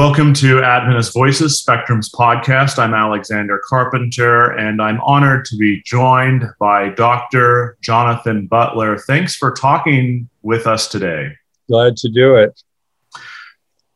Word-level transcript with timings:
Welcome 0.00 0.32
to 0.36 0.62
Adventist 0.62 1.12
Voices 1.12 1.58
Spectrum's 1.58 2.10
podcast. 2.10 2.78
I'm 2.78 2.94
Alexander 2.94 3.60
Carpenter, 3.68 4.52
and 4.52 4.80
I'm 4.80 4.98
honored 5.02 5.44
to 5.44 5.58
be 5.58 5.82
joined 5.84 6.46
by 6.58 6.88
Dr. 6.88 7.76
Jonathan 7.82 8.46
Butler. 8.46 8.96
Thanks 8.96 9.36
for 9.36 9.52
talking 9.52 10.30
with 10.40 10.66
us 10.66 10.88
today. 10.88 11.32
Glad 11.68 11.98
to 11.98 12.08
do 12.08 12.36
it. 12.36 12.62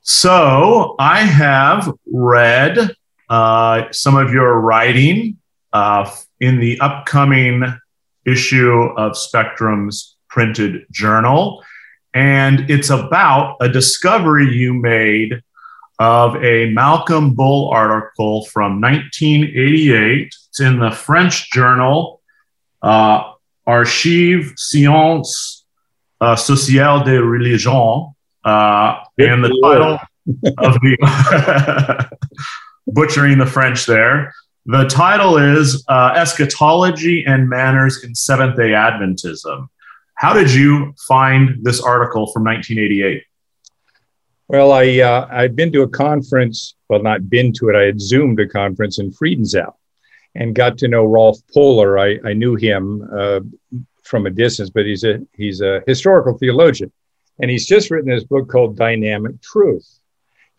So, 0.02 0.95
I 0.98 1.20
have 1.20 1.91
read 2.12 2.95
uh, 3.30 3.84
some 3.91 4.14
of 4.14 4.30
your 4.30 4.61
writing 4.61 5.39
uh, 5.73 6.14
in 6.39 6.61
the 6.61 6.78
upcoming 6.80 7.64
issue 8.27 8.91
of 8.98 9.16
Spectrum's 9.16 10.16
printed 10.28 10.84
journal, 10.91 11.64
and 12.12 12.69
it's 12.69 12.91
about 12.91 13.56
a 13.62 13.70
discovery 13.70 14.55
you 14.55 14.75
made 14.75 15.42
of 15.98 16.37
a 16.43 16.71
Malcolm 16.71 17.34
Bull 17.34 17.71
article 17.71 18.45
from 18.47 18.80
1988. 18.80 20.27
It's 20.27 20.61
in 20.61 20.78
the 20.78 20.91
French 20.91 21.51
journal 21.53 22.20
uh, 22.83 23.33
Archives 23.67 24.53
Sciences 24.56 25.64
uh, 26.20 26.36
Sociales 26.36 27.05
de 27.05 27.23
Religion. 27.23 28.14
Uh, 28.45 29.03
and 29.19 29.42
the 29.42 29.59
title 29.62 29.98
of 30.59 30.75
the 30.81 32.08
butchering 32.86 33.39
the 33.39 33.47
French 33.47 33.86
there. 33.86 34.34
The 34.67 34.84
title 34.84 35.36
is 35.36 35.84
uh, 35.89 36.14
Eschatology 36.17 37.25
and 37.27 37.48
Manners 37.48 38.03
in 38.03 38.14
Seventh 38.14 38.56
day 38.56 38.70
Adventism. 38.70 39.69
How 40.17 40.33
did 40.33 40.53
you 40.53 40.95
find 41.06 41.58
this 41.62 41.83
article 41.83 42.33
from 42.33 42.45
1988? 42.45 43.25
Well, 44.48 44.73
I 44.73 45.00
uh, 45.00 45.27
I'd 45.31 45.56
been 45.56 45.73
to 45.73 45.83
a 45.83 45.89
conference. 45.89 46.75
Well, 46.89 47.03
not 47.03 47.31
been 47.31 47.53
to 47.55 47.70
it. 47.70 47.77
I 47.77 47.84
had 47.84 48.00
zoomed 48.00 48.41
a 48.41 48.48
conference 48.48 48.98
in 48.98 49.11
Friedenau, 49.11 49.73
and 50.34 50.55
got 50.55 50.77
to 50.78 50.89
know 50.89 51.05
Rolf 51.05 51.39
Poehler. 51.55 51.98
I, 51.98 52.28
I 52.28 52.34
knew 52.34 52.55
him 52.55 53.09
uh, 53.17 53.41
from 54.03 54.27
a 54.27 54.31
distance, 54.31 54.69
but 54.69 54.84
he's 54.84 55.03
a 55.05 55.20
he's 55.34 55.62
a 55.62 55.83
historical 55.86 56.36
theologian, 56.36 56.92
and 57.41 57.51
he's 57.51 57.67
just 57.67 57.91
written 57.91 58.11
this 58.11 58.25
book 58.25 58.48
called 58.48 58.77
Dynamic 58.77 59.41
Truth. 59.41 60.01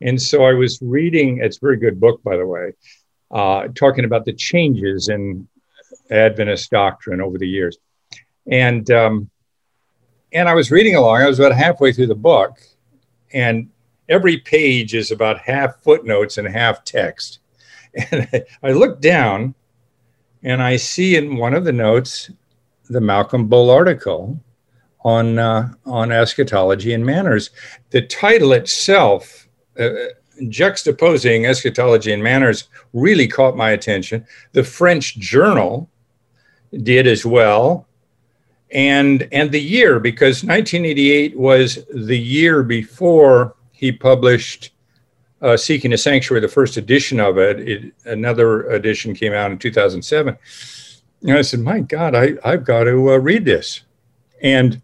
And 0.01 0.19
so 0.19 0.43
I 0.45 0.53
was 0.53 0.79
reading. 0.81 1.39
It's 1.41 1.57
a 1.57 1.61
very 1.61 1.77
good 1.77 1.99
book, 1.99 2.23
by 2.23 2.37
the 2.37 2.45
way, 2.45 2.73
uh, 3.29 3.67
talking 3.75 4.05
about 4.05 4.25
the 4.25 4.33
changes 4.33 5.09
in 5.09 5.47
Adventist 6.09 6.71
doctrine 6.71 7.21
over 7.21 7.37
the 7.37 7.47
years, 7.47 7.77
and 8.47 8.89
um, 8.89 9.29
and 10.33 10.49
I 10.49 10.55
was 10.55 10.71
reading 10.71 10.95
along. 10.95 11.21
I 11.21 11.27
was 11.27 11.37
about 11.37 11.53
halfway 11.55 11.93
through 11.93 12.07
the 12.07 12.15
book, 12.15 12.57
and 13.31 13.69
every 14.09 14.37
page 14.37 14.93
is 14.93 15.11
about 15.11 15.39
half 15.39 15.81
footnotes 15.81 16.37
and 16.37 16.47
half 16.47 16.83
text. 16.83 17.39
And 18.11 18.27
I 18.61 18.71
look 18.71 18.99
down 18.99 19.55
and 20.43 20.61
I 20.61 20.75
see 20.75 21.15
in 21.15 21.37
one 21.37 21.53
of 21.53 21.63
the 21.63 21.71
notes 21.71 22.29
the 22.89 22.99
Malcolm 22.99 23.47
Bull 23.47 23.69
article 23.69 24.37
on, 25.05 25.39
uh, 25.39 25.73
on 25.85 26.11
eschatology 26.11 26.93
and 26.93 27.05
manners. 27.05 27.51
The 27.91 28.01
title 28.01 28.51
itself, 28.51 29.47
uh, 29.79 29.89
juxtaposing 30.41 31.47
eschatology 31.47 32.11
and 32.11 32.21
manners, 32.21 32.67
really 32.91 33.27
caught 33.27 33.55
my 33.55 33.71
attention. 33.71 34.25
The 34.51 34.63
French 34.63 35.15
journal 35.17 35.89
did 36.83 37.07
as 37.07 37.25
well. 37.25 37.87
And, 38.71 39.27
and 39.31 39.51
the 39.51 39.61
year, 39.61 39.99
because 39.99 40.43
1988 40.43 41.37
was 41.37 41.85
the 41.93 42.19
year 42.19 42.61
before 42.61 43.55
he 43.75 43.91
published 43.91 44.71
uh, 45.41 45.57
Seeking 45.57 45.93
a 45.93 45.97
Sanctuary, 45.97 46.41
the 46.41 46.47
first 46.47 46.77
edition 46.77 47.19
of 47.19 47.37
it. 47.37 47.59
it. 47.59 47.93
Another 48.05 48.69
edition 48.69 49.13
came 49.13 49.33
out 49.33 49.51
in 49.51 49.59
2007. 49.59 50.37
And 51.21 51.37
I 51.37 51.41
said, 51.41 51.59
My 51.59 51.81
God, 51.81 52.15
I, 52.15 52.35
I've 52.43 52.63
got 52.63 52.85
to 52.85 53.11
uh, 53.11 53.17
read 53.17 53.45
this. 53.45 53.81
And 54.41 54.81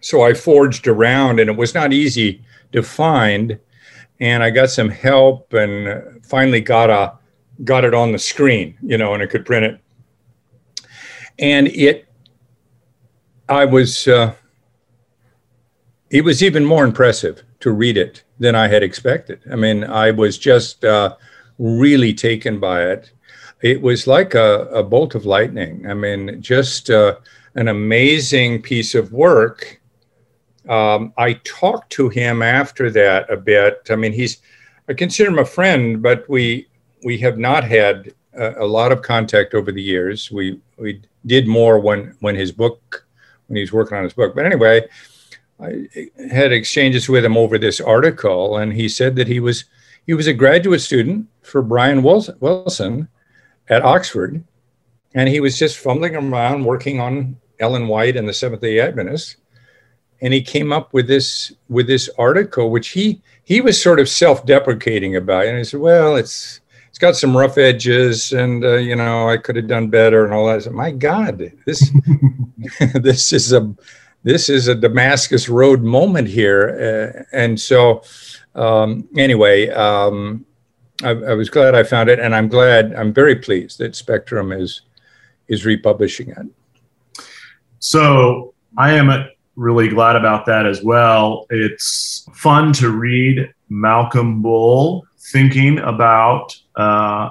so 0.00 0.22
I 0.22 0.32
forged 0.34 0.86
around, 0.86 1.40
and 1.40 1.50
it 1.50 1.56
was 1.56 1.74
not 1.74 1.92
easy 1.92 2.42
to 2.72 2.82
find. 2.82 3.58
And 4.20 4.42
I 4.42 4.50
got 4.50 4.70
some 4.70 4.88
help 4.88 5.52
and 5.52 6.24
finally 6.24 6.60
got 6.60 6.90
a 6.90 7.18
got 7.64 7.84
it 7.84 7.94
on 7.94 8.12
the 8.12 8.18
screen, 8.18 8.76
you 8.82 8.96
know, 8.96 9.14
and 9.14 9.22
I 9.22 9.26
could 9.26 9.44
print 9.44 9.64
it. 9.64 9.80
And 11.40 11.66
it, 11.68 12.08
I 13.48 13.64
was, 13.64 14.06
uh, 14.06 14.34
it 16.10 16.24
was 16.24 16.42
even 16.42 16.64
more 16.64 16.84
impressive 16.84 17.42
to 17.60 17.72
read 17.72 17.96
it 17.96 18.24
than 18.38 18.54
I 18.54 18.68
had 18.68 18.82
expected. 18.82 19.40
I 19.50 19.56
mean, 19.56 19.84
I 19.84 20.10
was 20.10 20.38
just 20.38 20.84
uh, 20.84 21.16
really 21.58 22.14
taken 22.14 22.60
by 22.60 22.84
it. 22.84 23.12
It 23.62 23.82
was 23.82 24.06
like 24.06 24.34
a, 24.34 24.66
a 24.66 24.82
bolt 24.82 25.14
of 25.14 25.26
lightning. 25.26 25.90
I 25.90 25.94
mean, 25.94 26.40
just 26.40 26.90
uh, 26.90 27.16
an 27.56 27.68
amazing 27.68 28.62
piece 28.62 28.94
of 28.94 29.12
work. 29.12 29.80
Um, 30.68 31.12
I 31.16 31.32
talked 31.44 31.90
to 31.92 32.08
him 32.08 32.42
after 32.42 32.90
that 32.90 33.30
a 33.32 33.36
bit. 33.36 33.88
I 33.90 33.96
mean, 33.96 34.12
he's, 34.12 34.38
I 34.88 34.94
consider 34.94 35.30
him 35.30 35.38
a 35.38 35.44
friend, 35.44 36.00
but 36.00 36.28
we, 36.28 36.68
we 37.04 37.18
have 37.18 37.38
not 37.38 37.64
had 37.64 38.14
a, 38.34 38.62
a 38.62 38.66
lot 38.66 38.92
of 38.92 39.02
contact 39.02 39.54
over 39.54 39.72
the 39.72 39.82
years. 39.82 40.30
We, 40.30 40.60
we 40.76 41.02
did 41.26 41.48
more 41.48 41.80
when, 41.80 42.14
when 42.20 42.36
his 42.36 42.52
book, 42.52 43.06
when 43.48 43.56
he 43.56 43.62
was 43.62 43.72
working 43.72 43.96
on 43.98 44.04
his 44.04 44.12
book. 44.12 44.36
But 44.36 44.46
anyway, 44.46 44.86
I 45.60 45.88
had 46.30 46.52
exchanges 46.52 47.08
with 47.08 47.24
him 47.24 47.36
over 47.36 47.58
this 47.58 47.80
article, 47.80 48.58
and 48.58 48.72
he 48.72 48.88
said 48.88 49.16
that 49.16 49.26
he 49.26 49.40
was 49.40 49.64
he 50.06 50.14
was 50.14 50.26
a 50.26 50.32
graduate 50.32 50.80
student 50.80 51.26
for 51.42 51.62
Brian 51.62 52.02
Wilson 52.02 53.08
at 53.68 53.84
Oxford, 53.84 54.42
and 55.14 55.28
he 55.28 55.40
was 55.40 55.58
just 55.58 55.78
fumbling 55.78 56.16
around 56.16 56.64
working 56.64 57.00
on 57.00 57.36
Ellen 57.60 57.88
White 57.88 58.16
and 58.16 58.28
the 58.28 58.32
Seventh 58.32 58.62
Day 58.62 58.78
Adventists, 58.78 59.36
and 60.20 60.32
he 60.32 60.40
came 60.40 60.72
up 60.72 60.92
with 60.92 61.08
this 61.08 61.52
with 61.68 61.86
this 61.86 62.08
article, 62.18 62.70
which 62.70 62.88
he 62.88 63.20
he 63.42 63.60
was 63.60 63.80
sort 63.80 64.00
of 64.00 64.08
self-deprecating 64.08 65.16
about, 65.16 65.46
and 65.46 65.58
he 65.58 65.64
said, 65.64 65.80
"Well, 65.80 66.16
it's 66.16 66.60
it's 66.88 66.98
got 66.98 67.16
some 67.16 67.36
rough 67.36 67.58
edges, 67.58 68.32
and 68.32 68.64
uh, 68.64 68.76
you 68.76 68.94
know, 68.94 69.28
I 69.28 69.36
could 69.36 69.56
have 69.56 69.66
done 69.66 69.88
better, 69.88 70.24
and 70.24 70.32
all 70.32 70.46
that." 70.46 70.62
Said, 70.62 70.72
"My 70.72 70.92
God, 70.92 71.52
this 71.66 71.90
this 72.94 73.32
is 73.32 73.52
a 73.52 73.74
this 74.22 74.48
is 74.48 74.68
a 74.68 74.74
Damascus 74.74 75.48
Road 75.48 75.82
moment 75.82 76.28
here. 76.28 77.24
Uh, 77.32 77.36
and 77.36 77.60
so, 77.60 78.02
um, 78.54 79.08
anyway, 79.16 79.68
um, 79.70 80.44
I, 81.02 81.10
I, 81.10 81.34
was 81.34 81.48
glad 81.48 81.74
I 81.74 81.84
found 81.84 82.08
it, 82.08 82.18
and 82.18 82.34
I'm 82.34 82.48
glad, 82.48 82.92
I'm 82.94 83.12
very 83.12 83.36
pleased 83.36 83.78
that 83.78 83.94
Spectrum 83.94 84.52
is 84.52 84.82
is 85.46 85.64
republishing 85.64 86.28
it. 86.28 87.24
So 87.78 88.54
I 88.76 88.92
am 88.92 89.10
really 89.56 89.88
glad 89.88 90.16
about 90.16 90.44
that 90.46 90.66
as 90.66 90.82
well. 90.82 91.46
It's 91.50 92.28
fun 92.34 92.72
to 92.74 92.90
read 92.90 93.52
Malcolm 93.68 94.42
Bull 94.42 95.06
thinking 95.32 95.78
about 95.78 96.54
uh, 96.76 97.30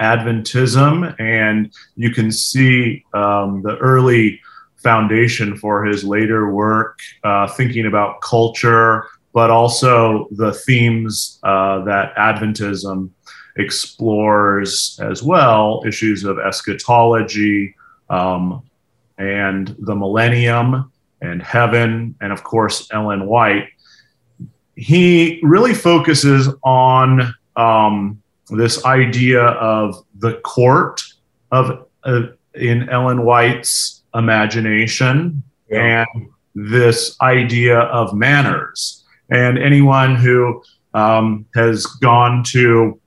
Adventism, 0.00 1.14
and 1.20 1.72
you 1.96 2.10
can 2.10 2.30
see 2.30 3.04
um, 3.12 3.62
the 3.62 3.76
early 3.78 4.40
foundation 4.88 5.54
for 5.54 5.84
his 5.84 6.02
later 6.02 6.50
work, 6.50 6.98
uh, 7.22 7.46
thinking 7.46 7.84
about 7.84 8.22
culture, 8.22 9.04
but 9.34 9.50
also 9.50 10.26
the 10.30 10.52
themes 10.66 11.38
uh, 11.42 11.84
that 11.84 12.14
Adventism 12.16 13.10
explores 13.56 14.98
as 15.02 15.22
well 15.22 15.82
issues 15.86 16.24
of 16.24 16.38
eschatology 16.38 17.74
um, 18.08 18.62
and 19.18 19.76
the 19.80 19.94
millennium 19.94 20.90
and 21.20 21.42
heaven, 21.42 22.14
and 22.22 22.32
of 22.32 22.42
course, 22.44 22.88
Ellen 22.90 23.26
White. 23.26 23.68
He 24.74 25.38
really 25.42 25.74
focuses 25.74 26.48
on 26.62 27.34
um, 27.56 28.22
this 28.48 28.86
idea 28.86 29.42
of 29.42 30.02
the 30.18 30.34
court 30.44 31.02
of 31.50 31.86
uh, 32.04 32.22
in 32.54 32.88
Ellen 32.88 33.24
White's 33.24 33.97
imagination 34.14 35.42
yeah. 35.70 36.04
and 36.14 36.28
this 36.54 37.16
idea 37.20 37.78
of 37.78 38.14
manners. 38.14 39.04
And 39.30 39.58
anyone 39.58 40.16
who 40.16 40.62
um, 40.94 41.46
has 41.54 41.86
gone 41.86 42.42
to 42.48 42.98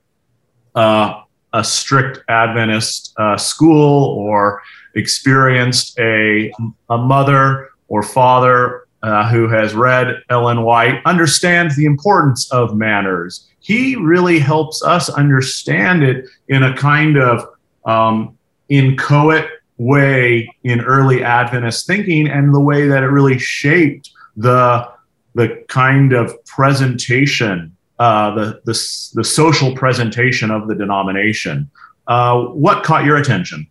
uh, 0.74 1.20
a 1.52 1.64
strict 1.64 2.20
Adventist 2.28 3.12
uh, 3.18 3.36
school 3.36 4.16
or 4.18 4.62
experienced 4.94 5.98
a, 5.98 6.52
a 6.88 6.98
mother 6.98 7.70
or 7.88 8.02
father 8.02 8.86
uh, 9.02 9.28
who 9.28 9.48
has 9.48 9.74
read 9.74 10.22
Ellen 10.30 10.62
White 10.62 11.02
understands 11.04 11.76
the 11.76 11.84
importance 11.84 12.50
of 12.52 12.76
manners. 12.76 13.48
He 13.58 13.96
really 13.96 14.38
helps 14.38 14.82
us 14.82 15.10
understand 15.10 16.02
it 16.02 16.26
in 16.48 16.62
a 16.62 16.76
kind 16.76 17.16
of 17.16 17.48
um, 17.84 18.38
inchoate 18.68 19.48
way 19.82 20.48
in 20.64 20.80
early 20.80 21.22
Adventist 21.22 21.86
thinking 21.86 22.28
and 22.28 22.54
the 22.54 22.60
way 22.60 22.86
that 22.86 23.02
it 23.02 23.06
really 23.06 23.38
shaped 23.38 24.10
the, 24.36 24.88
the 25.34 25.64
kind 25.68 26.12
of 26.12 26.32
presentation, 26.44 27.76
uh, 27.98 28.34
the, 28.34 28.60
the, 28.64 29.10
the 29.14 29.24
social 29.24 29.74
presentation 29.74 30.50
of 30.50 30.68
the 30.68 30.74
denomination. 30.74 31.70
Uh, 32.06 32.42
what 32.44 32.84
caught 32.84 33.04
your 33.04 33.16
attention? 33.16 33.66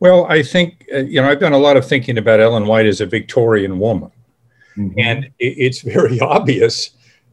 Well, 0.00 0.26
I 0.26 0.42
think, 0.42 0.86
uh, 0.92 0.98
you 0.98 1.20
know, 1.20 1.28
I've 1.28 1.40
done 1.40 1.52
a 1.52 1.58
lot 1.58 1.76
of 1.76 1.86
thinking 1.86 2.18
about 2.18 2.40
Ellen 2.40 2.66
White 2.66 2.86
as 2.86 3.00
a 3.00 3.06
Victorian 3.06 3.78
woman. 3.78 4.12
Mm-hmm. 4.76 4.98
And 4.98 5.30
it's 5.38 5.80
very 5.80 6.20
obvious 6.36 6.90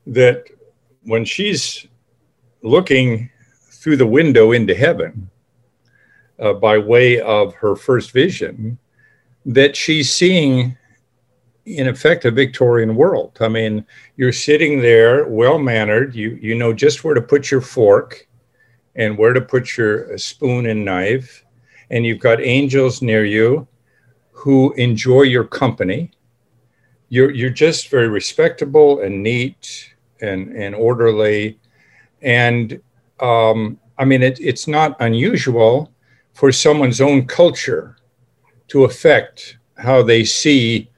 that 0.08 0.46
when 1.04 1.26
she's 1.26 1.88
looking 2.62 3.30
through 3.70 3.98
the 3.98 4.08
window 4.08 4.52
into 4.52 4.74
heaven 4.74 5.30
uh, 6.40 6.54
by 6.54 6.78
way 6.78 7.20
of 7.22 7.54
her 7.56 7.76
first 7.76 8.12
vision, 8.12 8.78
that 9.46 9.76
she's 9.76 10.14
seeing, 10.14 10.78
in 11.66 11.88
effect, 11.88 12.26
a 12.26 12.32
Victorian 12.32 12.96
world. 12.96 13.38
I 13.40 13.48
mean, 13.48 13.86
you're 14.18 14.34
sitting 14.34 14.82
there, 14.82 15.28
well 15.28 15.58
mannered, 15.60 16.16
you, 16.16 16.38
you 16.42 16.56
know 16.56 16.74
just 16.74 17.04
where 17.04 17.14
to 17.14 17.22
put 17.22 17.52
your 17.52 17.62
fork 17.62 18.28
and 18.96 19.18
where 19.18 19.34
to 19.34 19.42
put 19.42 19.78
your 19.78 20.18
spoon 20.18 20.66
and 20.66 20.86
knife 20.86 21.46
and 21.90 22.06
you've 22.06 22.20
got 22.20 22.42
angels 22.42 23.02
near 23.02 23.26
you 23.26 23.68
who 24.32 24.74
enjoy 24.74 25.24
your 25.24 25.44
company. 25.44 26.12
You're, 27.10 27.32
you're 27.32 27.50
just 27.50 27.90
very 27.90 28.08
respectable 28.08 29.02
and 29.02 29.22
neat 29.22 29.94
and, 30.22 30.52
and 30.56 30.74
orderly. 30.76 31.60
And 32.22 32.82
um, 33.20 33.80
I 33.98 34.06
mean, 34.06 34.24
it, 34.24 34.40
it's 34.40 34.68
not 34.68 34.98
unusual 35.00 35.92
for 36.36 36.52
someone's 36.52 37.02
own 37.02 37.26
culture 37.26 37.96
to 38.68 38.84
affect 38.84 39.58
how 39.78 40.04
they 40.04 40.24
see 40.24 40.90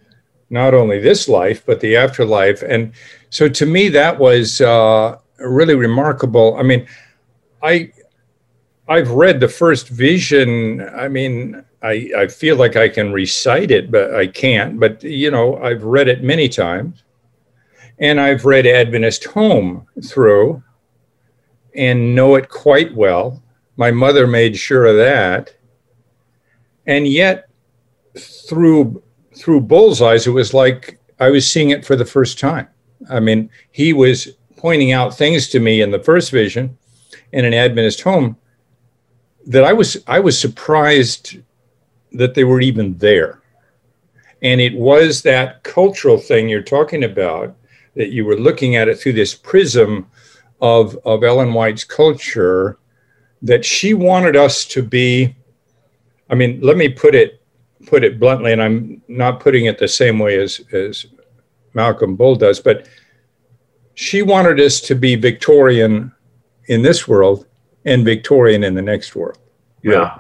not 0.50 0.74
only 0.74 1.00
this 1.00 1.30
life, 1.30 1.64
but 1.66 1.80
the 1.80 1.96
afterlife. 1.96 2.64
And 2.64 2.92
so 3.30 3.48
to 3.48 3.66
me, 3.66 3.88
that 3.90 4.18
was 4.18 4.62
uh, 4.62 5.18
really 5.38 5.76
remarkable. 5.76 6.58
I 6.58 6.64
mean, 6.64 6.88
I 7.62 7.92
I've 8.90 9.12
read 9.12 9.40
the 9.40 9.48
first 9.48 9.90
vision. 9.90 10.82
I 10.96 11.08
mean, 11.08 11.64
I, 11.84 12.10
I 12.18 12.28
feel 12.28 12.56
like 12.56 12.76
I 12.76 12.90
can 12.90 13.14
recite 13.14 13.70
it, 13.70 13.92
but 13.92 14.16
I 14.16 14.28
can't. 14.28 14.80
But, 14.80 15.04
you 15.04 15.30
know, 15.30 15.58
I've 15.58 15.84
read 15.84 16.08
it 16.08 16.24
many 16.24 16.50
times. 16.50 17.04
And 18.00 18.20
I've 18.20 18.46
read 18.46 18.66
Adventist 18.66 19.26
Home 19.26 19.88
through 20.04 20.64
and 21.76 22.16
know 22.16 22.36
it 22.36 22.50
quite 22.50 22.96
well. 22.96 23.44
My 23.78 23.92
mother 23.92 24.28
made 24.28 24.58
sure 24.58 24.86
of 24.86 24.98
that. 24.98 25.56
And 26.86 27.08
yet, 27.08 27.50
through 28.18 29.02
through 29.36 29.62
Bull's 29.62 30.02
eyes, 30.02 30.26
it 30.26 30.32
was 30.32 30.54
like 30.54 31.00
I 31.20 31.30
was 31.30 31.50
seeing 31.50 31.70
it 31.70 31.86
for 31.86 31.96
the 31.96 32.06
first 32.06 32.40
time. 32.40 32.68
I 33.10 33.20
mean, 33.20 33.50
he 33.72 33.94
was 33.94 34.30
pointing 34.56 34.92
out 34.92 35.16
things 35.16 35.48
to 35.50 35.60
me 35.60 35.82
in 35.82 35.92
the 35.92 36.00
first 36.00 36.32
vision 36.32 36.78
in 37.32 37.46
an 37.46 37.54
Adventist 37.54 38.02
home 38.02 38.36
that 39.46 39.64
I 39.64 39.74
was 39.74 40.04
I 40.08 40.20
was 40.20 40.40
surprised 40.40 41.38
that 42.14 42.34
they 42.34 42.44
were 42.44 42.62
even 42.62 42.98
there. 42.98 43.42
And 44.42 44.62
it 44.62 44.76
was 44.76 45.22
that 45.24 45.64
cultural 45.64 46.18
thing 46.18 46.50
you're 46.50 46.62
talking 46.62 47.04
about 47.04 47.56
that 47.96 48.12
you 48.12 48.26
were 48.26 48.38
looking 48.38 48.76
at 48.76 48.88
it 48.88 49.00
through 49.00 49.14
this 49.14 49.34
prism 49.34 50.08
of, 50.62 50.98
of 51.06 51.24
Ellen 51.24 51.54
White's 51.54 51.84
culture 51.84 52.78
that 53.42 53.64
she 53.66 53.94
wanted 53.94 54.36
us 54.36 54.66
to 54.66 54.82
be. 54.82 55.36
I 56.30 56.36
mean, 56.36 56.60
let 56.62 56.78
me 56.78 56.90
put 56.90 57.16
it 57.16 57.42
put 57.86 58.04
it 58.04 58.20
bluntly, 58.20 58.52
and 58.52 58.62
I'm 58.62 59.02
not 59.08 59.40
putting 59.40 59.66
it 59.66 59.78
the 59.78 59.88
same 59.88 60.20
way 60.20 60.40
as, 60.40 60.60
as 60.74 61.06
Malcolm 61.74 62.16
Bull 62.16 62.36
does, 62.36 62.60
but 62.60 62.88
she 63.94 64.22
wanted 64.22 64.60
us 64.60 64.82
to 64.82 64.96
be 64.96 65.16
Victorian 65.16 66.12
in 66.66 66.82
this 66.82 67.08
world 67.08 67.48
and 67.86 68.04
Victorian 68.04 68.64
in 68.64 68.76
the 68.76 68.82
next 68.82 69.16
world. 69.16 69.40
Yeah. 69.82 70.18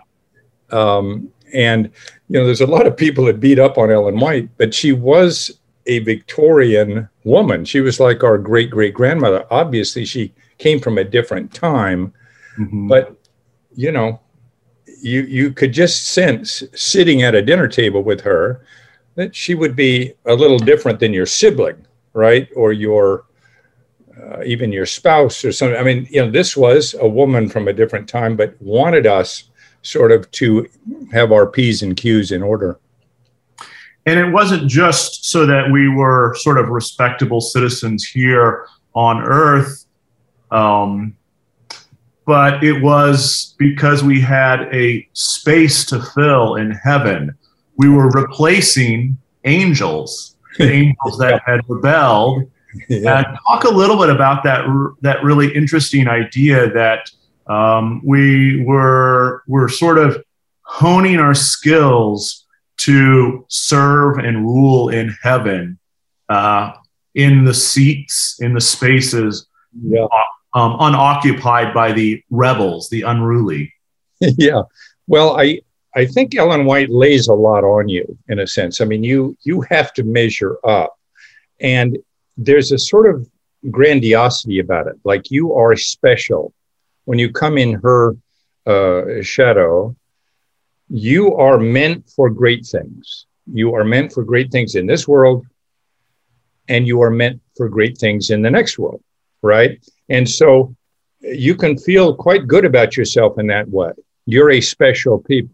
Um, 0.71 1.31
and 1.53 1.91
you 2.29 2.39
know, 2.39 2.45
there's 2.45 2.61
a 2.61 2.67
lot 2.67 2.87
of 2.87 2.97
people 2.97 3.25
that 3.25 3.39
beat 3.39 3.59
up 3.59 3.77
on 3.77 3.91
Ellen 3.91 4.19
White, 4.19 4.49
but 4.57 4.73
she 4.73 4.91
was 4.93 5.59
a 5.85 5.99
Victorian 5.99 7.07
woman. 7.23 7.65
She 7.65 7.79
was 7.79 7.99
like 7.99 8.23
our 8.23 8.37
great 8.37 8.69
great 8.69 8.93
grandmother. 8.93 9.45
Obviously, 9.51 10.05
she 10.05 10.33
came 10.57 10.79
from 10.79 10.97
a 10.97 11.03
different 11.03 11.53
time, 11.53 12.13
mm-hmm. 12.57 12.87
but 12.87 13.17
you 13.75 13.91
know, 13.91 14.19
you 15.01 15.21
you 15.23 15.51
could 15.51 15.71
just 15.71 16.09
sense 16.09 16.63
sitting 16.73 17.23
at 17.23 17.35
a 17.35 17.41
dinner 17.41 17.67
table 17.67 18.03
with 18.03 18.21
her 18.21 18.65
that 19.15 19.35
she 19.35 19.55
would 19.55 19.75
be 19.75 20.13
a 20.25 20.33
little 20.33 20.59
different 20.59 20.99
than 20.99 21.13
your 21.13 21.25
sibling, 21.25 21.85
right, 22.13 22.47
or 22.55 22.71
your 22.71 23.25
uh, 24.21 24.43
even 24.43 24.71
your 24.71 24.85
spouse 24.85 25.45
or 25.45 25.51
something. 25.51 25.77
I 25.77 25.83
mean, 25.83 26.07
you 26.09 26.23
know, 26.23 26.31
this 26.31 26.57
was 26.57 26.95
a 26.99 27.07
woman 27.07 27.49
from 27.49 27.67
a 27.67 27.73
different 27.73 28.09
time, 28.09 28.35
but 28.35 28.59
wanted 28.61 29.05
us 29.05 29.45
sort 29.81 30.11
of 30.11 30.29
to 30.31 30.67
have 31.11 31.31
our 31.31 31.45
P's 31.45 31.83
and 31.83 31.95
Q's 31.95 32.31
in 32.31 32.41
order. 32.41 32.79
And 34.05 34.19
it 34.19 34.31
wasn't 34.31 34.69
just 34.69 35.25
so 35.25 35.45
that 35.45 35.69
we 35.69 35.89
were 35.89 36.33
sort 36.39 36.57
of 36.57 36.69
respectable 36.69 37.41
citizens 37.41 38.05
here 38.05 38.65
on 38.95 39.21
earth, 39.21 39.85
um, 40.49 41.15
but 42.27 42.63
it 42.63 42.83
was 42.83 43.55
because 43.57 44.03
we 44.03 44.21
had 44.21 44.69
a 44.71 45.07
space 45.13 45.83
to 45.85 45.99
fill 45.99 46.55
in 46.55 46.69
heaven. 46.71 47.35
We 47.77 47.89
were 47.89 48.09
replacing 48.09 49.17
angels, 49.45 50.35
the 50.59 50.71
angels 50.71 51.17
that 51.17 51.41
had 51.47 51.61
rebelled 51.67 52.43
yeah. 52.89 53.19
And 53.19 53.37
talk 53.47 53.63
a 53.63 53.69
little 53.69 53.97
bit 53.97 54.09
about 54.09 54.43
that 54.43 54.65
that 55.01 55.23
really 55.23 55.53
interesting 55.53 56.07
idea 56.07 56.69
that 56.71 57.09
um, 57.47 58.01
we 58.03 58.63
were 58.63 59.43
were 59.47 59.69
sort 59.69 59.97
of 59.97 60.23
honing 60.61 61.17
our 61.17 61.33
skills 61.33 62.45
to 62.77 63.45
serve 63.47 64.19
and 64.19 64.43
rule 64.45 64.89
in 64.89 65.15
heaven, 65.23 65.79
uh, 66.29 66.73
in 67.15 67.45
the 67.45 67.53
seats, 67.53 68.37
in 68.39 68.53
the 68.53 68.61
spaces, 68.61 69.47
yeah. 69.81 70.05
Um, 70.53 70.75
unoccupied 70.79 71.73
by 71.73 71.91
the 71.91 72.23
rebels, 72.29 72.89
the 72.89 73.03
unruly. 73.03 73.73
yeah. 74.19 74.63
Well, 75.07 75.39
I 75.39 75.61
I 75.95 76.05
think 76.05 76.35
Ellen 76.35 76.65
White 76.65 76.89
lays 76.89 77.27
a 77.27 77.33
lot 77.33 77.63
on 77.63 77.89
you 77.89 78.17
in 78.27 78.39
a 78.39 78.47
sense. 78.47 78.81
I 78.81 78.85
mean, 78.85 79.03
you 79.03 79.35
you 79.43 79.61
have 79.69 79.93
to 79.93 80.03
measure 80.03 80.57
up, 80.63 80.97
and 81.59 81.97
there's 82.37 82.71
a 82.71 82.77
sort 82.77 83.09
of 83.13 83.27
grandiosity 83.71 84.59
about 84.59 84.87
it. 84.87 84.95
Like 85.03 85.31
you 85.31 85.53
are 85.53 85.75
special. 85.75 86.53
When 87.05 87.19
you 87.19 87.31
come 87.31 87.57
in 87.57 87.73
her 87.75 88.15
uh, 88.65 89.21
shadow, 89.21 89.95
you 90.89 91.35
are 91.35 91.57
meant 91.57 92.09
for 92.09 92.29
great 92.29 92.65
things. 92.65 93.25
You 93.51 93.75
are 93.75 93.83
meant 93.83 94.11
for 94.13 94.23
great 94.23 94.51
things 94.51 94.75
in 94.75 94.85
this 94.85 95.07
world, 95.07 95.45
and 96.67 96.85
you 96.85 97.01
are 97.01 97.09
meant 97.09 97.41
for 97.55 97.69
great 97.69 97.97
things 97.97 98.29
in 98.29 98.41
the 98.41 98.51
next 98.51 98.77
world, 98.77 99.01
right? 99.41 99.79
And 100.09 100.29
so 100.29 100.75
you 101.21 101.55
can 101.55 101.77
feel 101.77 102.15
quite 102.15 102.47
good 102.47 102.65
about 102.65 102.95
yourself 102.95 103.39
in 103.39 103.47
that 103.47 103.69
way. 103.69 103.91
You're 104.25 104.51
a 104.51 104.61
special 104.61 105.19
people. 105.19 105.53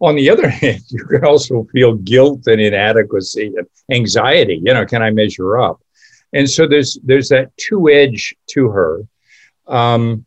On 0.00 0.14
the 0.14 0.28
other 0.30 0.48
hand, 0.62 0.82
you 0.88 1.04
can 1.04 1.24
also 1.24 1.66
feel 1.72 1.94
guilt 1.94 2.46
and 2.46 2.60
inadequacy 2.60 3.52
and 3.56 3.66
anxiety. 3.90 4.60
You 4.62 4.74
know, 4.74 4.86
can 4.86 5.02
I 5.02 5.10
measure 5.10 5.58
up? 5.58 5.80
and 6.32 6.48
so 6.48 6.66
there's 6.66 6.98
there's 7.02 7.28
that 7.28 7.56
two 7.56 7.88
edge 7.88 8.34
to 8.48 8.68
her 8.68 9.02
um, 9.66 10.24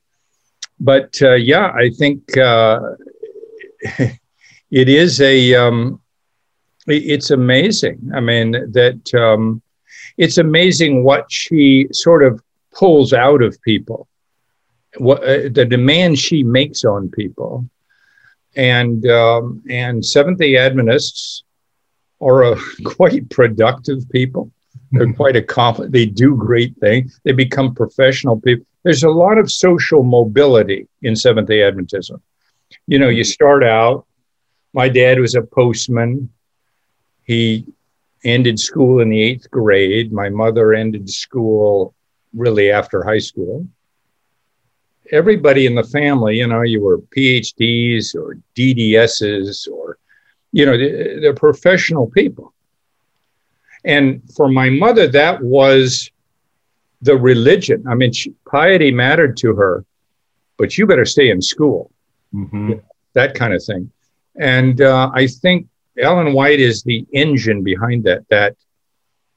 but 0.80 1.16
uh, 1.22 1.34
yeah 1.34 1.72
i 1.76 1.90
think 1.90 2.38
uh, 2.38 2.80
it 4.72 4.90
is 4.90 5.22
a 5.22 5.56
um, 5.56 6.00
it's 6.88 7.32
amazing 7.32 8.12
i 8.14 8.20
mean 8.20 8.52
that 8.72 9.14
um, 9.16 9.62
it's 10.18 10.38
amazing 10.38 11.04
what 11.04 11.26
she 11.32 11.88
sort 11.92 12.24
of 12.24 12.42
pulls 12.74 13.14
out 13.14 13.42
of 13.42 13.62
people 13.62 14.08
what 14.98 15.24
uh, 15.24 15.50
the 15.52 15.66
demand 15.66 16.20
she 16.20 16.44
makes 16.44 16.84
on 16.84 17.10
people 17.10 17.68
and 18.56 19.08
um, 19.08 19.64
and 19.70 20.06
seventh 20.06 20.38
day 20.40 20.58
adventists 20.58 21.44
are 22.22 22.44
a 22.44 22.58
quite 22.86 23.30
productive 23.30 24.08
people 24.12 24.52
they're 24.94 25.12
quite 25.14 25.36
accomplished. 25.36 25.92
They 25.92 26.06
do 26.06 26.36
great 26.36 26.78
things. 26.78 27.20
They 27.24 27.32
become 27.32 27.74
professional 27.74 28.40
people. 28.40 28.66
There's 28.84 29.04
a 29.04 29.10
lot 29.10 29.40
of 29.40 29.52
social 29.52 30.04
mobility 30.04 30.88
in 31.02 31.16
Seventh 31.16 31.48
day 31.48 31.60
Adventism. 31.60 32.22
You 32.86 33.00
know, 33.00 33.10
you 33.10 33.24
start 33.24 33.64
out 33.64 34.06
my 34.74 34.90
dad 34.90 35.20
was 35.20 35.36
a 35.36 35.42
postman. 35.42 36.30
He 37.24 37.66
ended 38.24 38.60
school 38.60 39.00
in 39.02 39.10
the 39.10 39.22
eighth 39.22 39.50
grade. 39.50 40.12
My 40.12 40.30
mother 40.30 40.74
ended 40.74 41.10
school 41.10 41.96
really 42.34 42.72
after 42.72 43.04
high 43.04 43.20
school. 43.20 43.68
Everybody 45.12 45.66
in 45.66 45.76
the 45.76 45.84
family, 45.84 46.38
you 46.38 46.48
know, 46.48 46.62
you 46.62 46.82
were 46.82 47.00
PhDs 47.00 48.16
or 48.16 48.38
DDSs 48.56 49.68
or, 49.70 49.98
you 50.52 50.66
know, 50.66 50.78
they're 50.78 51.34
professional 51.34 52.10
people. 52.10 52.54
And 53.86 54.22
for 54.36 54.48
my 54.48 54.70
mother, 54.70 55.08
that 55.10 55.42
was 55.42 56.10
the 57.02 57.18
religion. 57.18 57.84
I 57.88 57.96
mean, 57.96 58.14
she, 58.14 58.34
piety 58.50 58.92
mattered 58.92 59.36
to 59.38 59.54
her, 59.56 59.86
but 60.58 60.78
you 60.78 60.88
better 60.88 61.06
stay 61.06 61.30
in 61.30 61.42
school, 61.42 61.92
mm-hmm. 62.34 62.74
that 63.12 63.36
kind 63.36 63.54
of 63.54 63.64
thing. 63.64 63.92
And 64.40 64.82
uh, 64.82 65.12
I 65.14 65.28
think 65.28 65.68
Ellen 65.98 66.34
White 66.34 66.60
is 66.60 66.82
the 66.82 67.06
engine 67.12 67.62
behind 67.62 68.06
that. 68.06 68.28
That 68.30 68.56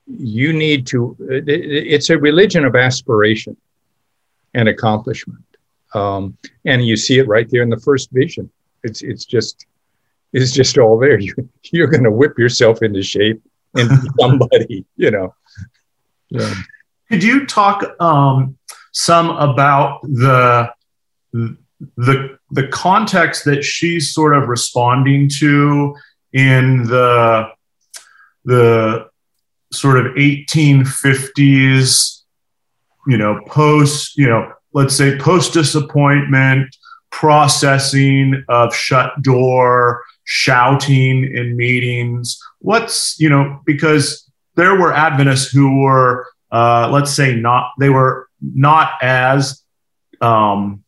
you 0.06 0.52
need 0.52 0.86
to. 0.88 1.16
It's 1.20 2.10
a 2.10 2.18
religion 2.18 2.64
of 2.64 2.76
aspiration 2.76 3.56
and 4.54 4.68
accomplishment, 4.68 5.44
um, 5.94 6.36
and 6.64 6.86
you 6.86 6.96
see 6.96 7.18
it 7.18 7.28
right 7.28 7.48
there 7.50 7.62
in 7.62 7.70
the 7.70 7.80
first 7.80 8.10
vision. 8.12 8.50
It's 8.82 9.02
it's 9.02 9.24
just 9.24 9.66
it's 10.32 10.52
just 10.52 10.78
all 10.78 10.98
there. 10.98 11.18
You, 11.26 11.34
you're 11.72 11.88
going 11.88 12.04
to 12.04 12.10
whip 12.10 12.38
yourself 12.38 12.82
into 12.82 13.02
shape 13.02 13.42
and 13.74 13.90
somebody, 14.20 14.84
you 14.96 15.10
know. 15.10 15.34
Yeah. 16.28 16.54
Could 17.10 17.22
you 17.22 17.46
talk 17.46 18.00
um, 18.00 18.56
some 18.92 19.30
about 19.30 20.02
the 20.02 20.70
the 21.32 22.38
the 22.50 22.68
context 22.68 23.44
that 23.44 23.62
she's 23.62 24.14
sort 24.14 24.36
of 24.36 24.48
responding 24.48 25.28
to 25.38 25.96
in 26.32 26.84
the 26.84 27.48
the 28.44 29.08
sort 29.72 29.98
of 29.98 30.14
1850s, 30.14 32.22
you 33.06 33.18
know, 33.18 33.40
post, 33.46 34.16
you 34.16 34.28
know, 34.28 34.52
let's 34.72 34.96
say 34.96 35.18
post 35.18 35.52
disappointment, 35.52 36.74
processing 37.10 38.44
of 38.48 38.74
shut 38.74 39.20
door, 39.22 40.02
shouting 40.24 41.24
in 41.24 41.56
meetings. 41.56 42.38
What's, 42.58 43.18
you 43.18 43.28
know, 43.28 43.60
because 43.64 44.30
there 44.54 44.74
were 44.74 44.92
Adventists 44.92 45.50
who 45.50 45.80
were, 45.80 46.26
uh, 46.50 46.90
let's 46.92 47.14
say, 47.14 47.36
not, 47.36 47.72
they 47.78 47.90
were 47.90 48.28
not 48.40 48.92
as 49.02 49.62
um, 50.20 50.84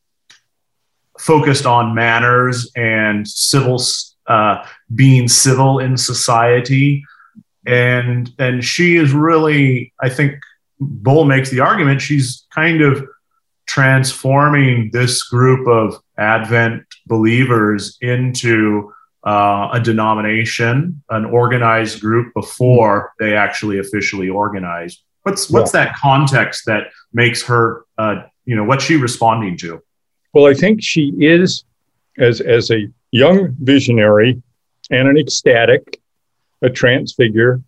focused 1.18 1.66
on 1.66 1.94
manners 1.94 2.70
and 2.76 3.26
civil 3.26 3.80
uh, 4.26 4.64
being 4.94 5.28
civil 5.28 5.78
in 5.78 5.96
society 5.96 7.02
and 7.66 8.30
and 8.38 8.64
she 8.64 8.96
is 8.96 9.12
really 9.12 9.92
i 10.00 10.08
think 10.08 10.34
bull 10.80 11.24
makes 11.24 11.50
the 11.50 11.60
argument 11.60 12.00
she's 12.00 12.46
kind 12.54 12.80
of 12.80 13.04
transforming 13.66 14.90
this 14.92 15.22
group 15.24 15.66
of 15.68 16.00
advent 16.16 16.82
believers 17.06 17.98
into 18.00 18.92
uh, 19.26 19.68
a 19.72 19.80
denomination 19.80 21.02
an 21.10 21.24
organized 21.24 22.00
group 22.00 22.32
before 22.34 23.12
they 23.18 23.34
actually 23.34 23.78
officially 23.78 24.28
organize 24.28 25.02
what's 25.22 25.50
what's 25.50 25.74
yeah. 25.74 25.84
that 25.84 25.96
context 25.96 26.64
that 26.66 26.84
makes 27.12 27.42
her 27.42 27.84
uh, 27.98 28.22
you 28.46 28.54
know 28.56 28.64
what's 28.64 28.84
she 28.84 28.96
responding 28.96 29.56
to 29.56 29.82
well, 30.32 30.46
I 30.46 30.54
think 30.54 30.82
she 30.82 31.12
is, 31.18 31.64
as, 32.18 32.40
as 32.40 32.70
a 32.70 32.86
young 33.10 33.56
visionary 33.60 34.42
and 34.90 35.08
an 35.08 35.16
ecstatic, 35.16 36.00
a 36.62 36.70
trance 36.70 37.14
figure, 37.14 37.62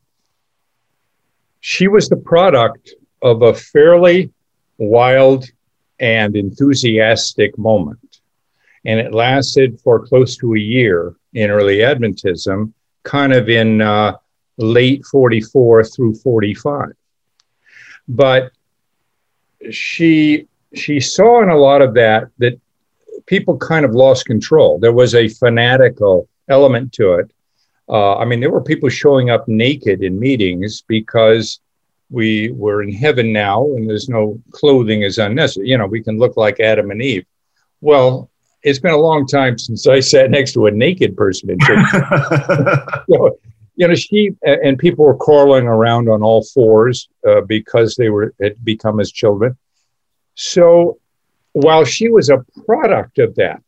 she 1.60 1.88
was 1.88 2.08
the 2.08 2.16
product 2.16 2.94
of 3.22 3.42
a 3.42 3.54
fairly 3.54 4.32
wild 4.78 5.44
and 5.98 6.34
enthusiastic 6.34 7.56
moment. 7.58 8.20
And 8.84 8.98
it 8.98 9.12
lasted 9.12 9.78
for 9.80 10.06
close 10.06 10.36
to 10.38 10.54
a 10.54 10.58
year 10.58 11.14
in 11.34 11.50
early 11.50 11.78
Adventism, 11.78 12.72
kind 13.02 13.32
of 13.34 13.48
in 13.48 13.82
uh, 13.82 14.16
late 14.56 15.04
44 15.04 15.84
through 15.84 16.14
45. 16.14 16.92
But 18.08 18.52
she 19.70 20.46
she 20.74 21.00
saw 21.00 21.42
in 21.42 21.50
a 21.50 21.56
lot 21.56 21.82
of 21.82 21.94
that 21.94 22.28
that 22.38 22.58
people 23.26 23.58
kind 23.58 23.84
of 23.84 23.92
lost 23.92 24.24
control. 24.24 24.78
There 24.78 24.92
was 24.92 25.14
a 25.14 25.28
fanatical 25.28 26.28
element 26.48 26.92
to 26.94 27.14
it. 27.14 27.30
Uh, 27.90 28.16
I 28.16 28.24
mean, 28.24 28.38
there 28.40 28.50
were 28.50 28.62
people 28.62 28.88
showing 28.88 29.30
up 29.30 29.48
naked 29.48 30.02
in 30.02 30.18
meetings 30.18 30.82
because 30.86 31.60
we 32.08 32.50
were 32.52 32.82
in 32.82 32.92
heaven 32.92 33.32
now 33.32 33.64
and 33.64 33.88
there's 33.88 34.08
no 34.08 34.40
clothing 34.52 35.02
is 35.02 35.18
unnecessary. 35.18 35.68
You 35.68 35.78
know, 35.78 35.86
we 35.86 36.02
can 36.02 36.18
look 36.18 36.36
like 36.36 36.60
Adam 36.60 36.90
and 36.90 37.02
Eve. 37.02 37.26
Well, 37.80 38.30
it's 38.62 38.78
been 38.78 38.92
a 38.92 38.98
long 38.98 39.26
time 39.26 39.58
since 39.58 39.86
I 39.86 40.00
sat 40.00 40.30
next 40.30 40.52
to 40.52 40.66
a 40.66 40.70
naked 40.70 41.16
person 41.16 41.50
in 41.50 41.58
church. 41.60 41.86
so, 43.10 43.38
you 43.76 43.88
know, 43.88 43.94
she 43.94 44.36
and 44.42 44.78
people 44.78 45.04
were 45.04 45.16
crawling 45.16 45.66
around 45.66 46.08
on 46.08 46.22
all 46.22 46.44
fours 46.44 47.08
uh, 47.26 47.40
because 47.40 47.96
they 47.96 48.10
were 48.10 48.34
had 48.40 48.62
become 48.64 49.00
as 49.00 49.10
children. 49.10 49.56
So 50.34 50.98
while 51.52 51.84
she 51.84 52.08
was 52.08 52.28
a 52.28 52.44
product 52.66 53.18
of 53.18 53.34
that 53.36 53.62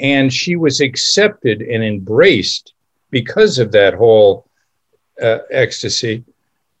and 0.00 0.32
she 0.32 0.56
was 0.56 0.80
accepted 0.80 1.60
and 1.60 1.82
embraced 1.82 2.72
because 3.10 3.58
of 3.58 3.72
that 3.72 3.94
whole 3.94 4.48
uh, 5.20 5.38
ecstasy, 5.50 6.24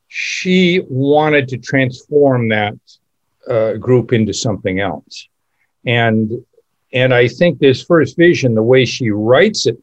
she 0.08 0.82
wanted 0.88 1.48
to 1.48 1.58
transform 1.58 2.48
that 2.48 2.74
uh, 3.48 3.74
group 3.74 4.12
into 4.12 4.32
something 4.32 4.80
else. 4.80 5.28
And 5.86 6.44
and 6.92 7.12
I 7.12 7.28
think 7.28 7.58
this 7.58 7.82
first 7.82 8.16
vision, 8.16 8.54
the 8.54 8.62
way 8.62 8.86
she 8.86 9.10
writes 9.10 9.66
it, 9.66 9.78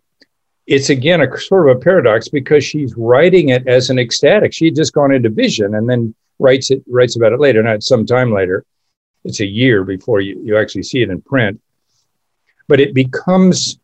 it's 0.65 0.89
again 0.89 1.21
a 1.21 1.37
sort 1.37 1.69
of 1.69 1.77
a 1.77 1.79
paradox 1.79 2.27
because 2.27 2.63
she's 2.63 2.95
writing 2.97 3.49
it 3.49 3.67
as 3.67 3.89
an 3.89 3.99
ecstatic. 3.99 4.53
She 4.53 4.65
had 4.65 4.75
just 4.75 4.93
gone 4.93 5.11
into 5.11 5.29
vision 5.29 5.75
and 5.75 5.87
then 5.89 6.15
writes 6.39 6.71
it 6.71 6.83
writes 6.87 7.15
about 7.15 7.33
it 7.33 7.39
later, 7.39 7.61
not 7.61 7.83
some 7.83 8.05
time 8.05 8.33
later 8.33 8.65
it's 9.25 9.39
a 9.39 9.45
year 9.45 9.83
before 9.83 10.21
you, 10.21 10.39
you 10.43 10.57
actually 10.57 10.83
see 10.83 11.01
it 11.01 11.09
in 11.09 11.19
print. 11.19 11.59
But 12.67 12.79
it 12.79 12.93
becomes 12.93 13.79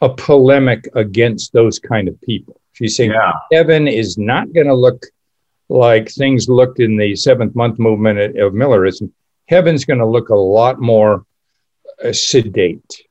a 0.00 0.08
polemic 0.08 0.88
against 0.94 1.52
those 1.52 1.78
kind 1.78 2.08
of 2.08 2.20
people. 2.20 2.60
She's 2.72 2.96
saying 2.96 3.12
yeah. 3.12 3.32
heaven 3.52 3.88
is 3.88 4.18
not 4.18 4.52
going 4.52 4.66
to 4.66 4.74
look 4.74 5.06
like 5.68 6.10
things 6.10 6.48
looked 6.48 6.80
in 6.80 6.96
the 6.96 7.16
seventh 7.16 7.54
month 7.54 7.78
movement 7.78 8.38
of 8.38 8.54
Millerism. 8.54 9.12
Heaven's 9.48 9.84
going 9.84 9.98
to 9.98 10.06
look 10.06 10.28
a 10.28 10.34
lot 10.34 10.80
more 10.80 11.24
uh, 12.04 12.12
sedate. 12.12 13.02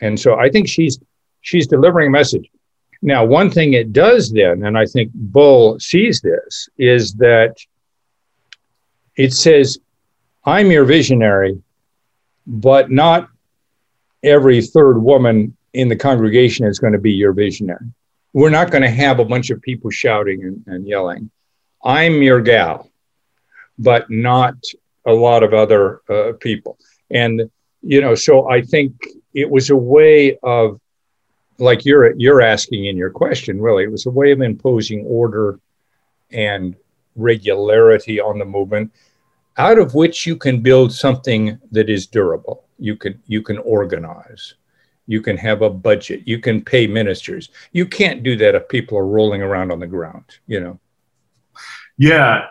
And 0.00 0.18
so 0.18 0.36
I 0.38 0.50
think 0.50 0.68
she's 0.68 0.98
she's 1.42 1.66
delivering 1.66 2.08
a 2.08 2.10
message. 2.10 2.50
Now, 3.00 3.24
one 3.24 3.50
thing 3.50 3.72
it 3.72 3.92
does 3.92 4.30
then, 4.30 4.64
and 4.64 4.76
I 4.78 4.86
think 4.86 5.10
Bull 5.12 5.78
sees 5.80 6.20
this, 6.20 6.68
is 6.78 7.14
that 7.14 7.56
it 9.16 9.32
says 9.32 9.78
I'm 10.44 10.70
your 10.70 10.84
visionary, 10.84 11.62
but 12.46 12.90
not 12.90 13.28
every 14.22 14.60
third 14.62 14.98
woman 14.98 15.56
in 15.72 15.88
the 15.88 15.96
congregation 15.96 16.66
is 16.66 16.78
going 16.78 16.92
to 16.92 16.98
be 16.98 17.12
your 17.12 17.32
visionary. 17.32 17.86
We're 18.32 18.50
not 18.50 18.70
going 18.70 18.82
to 18.82 18.90
have 18.90 19.18
a 19.18 19.24
bunch 19.24 19.50
of 19.50 19.60
people 19.60 19.90
shouting 19.90 20.42
and, 20.42 20.64
and 20.66 20.86
yelling. 20.86 21.30
I'm 21.84 22.22
your 22.22 22.40
gal, 22.40 22.90
but 23.78 24.10
not 24.10 24.54
a 25.06 25.12
lot 25.12 25.42
of 25.42 25.52
other 25.52 26.00
uh, 26.08 26.32
people. 26.40 26.78
And, 27.10 27.50
you 27.82 28.00
know, 28.00 28.14
so 28.14 28.48
I 28.48 28.62
think 28.62 29.06
it 29.34 29.50
was 29.50 29.70
a 29.70 29.76
way 29.76 30.38
of, 30.42 30.80
like 31.58 31.84
you're, 31.84 32.16
you're 32.16 32.40
asking 32.40 32.86
in 32.86 32.96
your 32.96 33.10
question, 33.10 33.60
really, 33.60 33.84
it 33.84 33.90
was 33.90 34.06
a 34.06 34.10
way 34.10 34.32
of 34.32 34.40
imposing 34.40 35.04
order 35.04 35.60
and 36.30 36.76
regularity 37.14 38.20
on 38.20 38.38
the 38.38 38.44
movement 38.44 38.90
out 39.56 39.78
of 39.78 39.94
which 39.94 40.26
you 40.26 40.36
can 40.36 40.60
build 40.60 40.92
something 40.92 41.58
that 41.70 41.90
is 41.90 42.06
durable. 42.06 42.64
You 42.78 42.96
can 42.96 43.22
you 43.26 43.42
can 43.42 43.58
organize. 43.58 44.54
You 45.06 45.20
can 45.20 45.36
have 45.36 45.62
a 45.62 45.70
budget. 45.70 46.22
You 46.26 46.38
can 46.38 46.62
pay 46.62 46.86
ministers. 46.86 47.50
You 47.72 47.86
can't 47.86 48.22
do 48.22 48.36
that 48.36 48.54
if 48.54 48.68
people 48.68 48.96
are 48.98 49.06
rolling 49.06 49.42
around 49.42 49.72
on 49.72 49.80
the 49.80 49.86
ground, 49.86 50.24
you 50.46 50.60
know. 50.60 50.78
Yeah. 51.98 52.46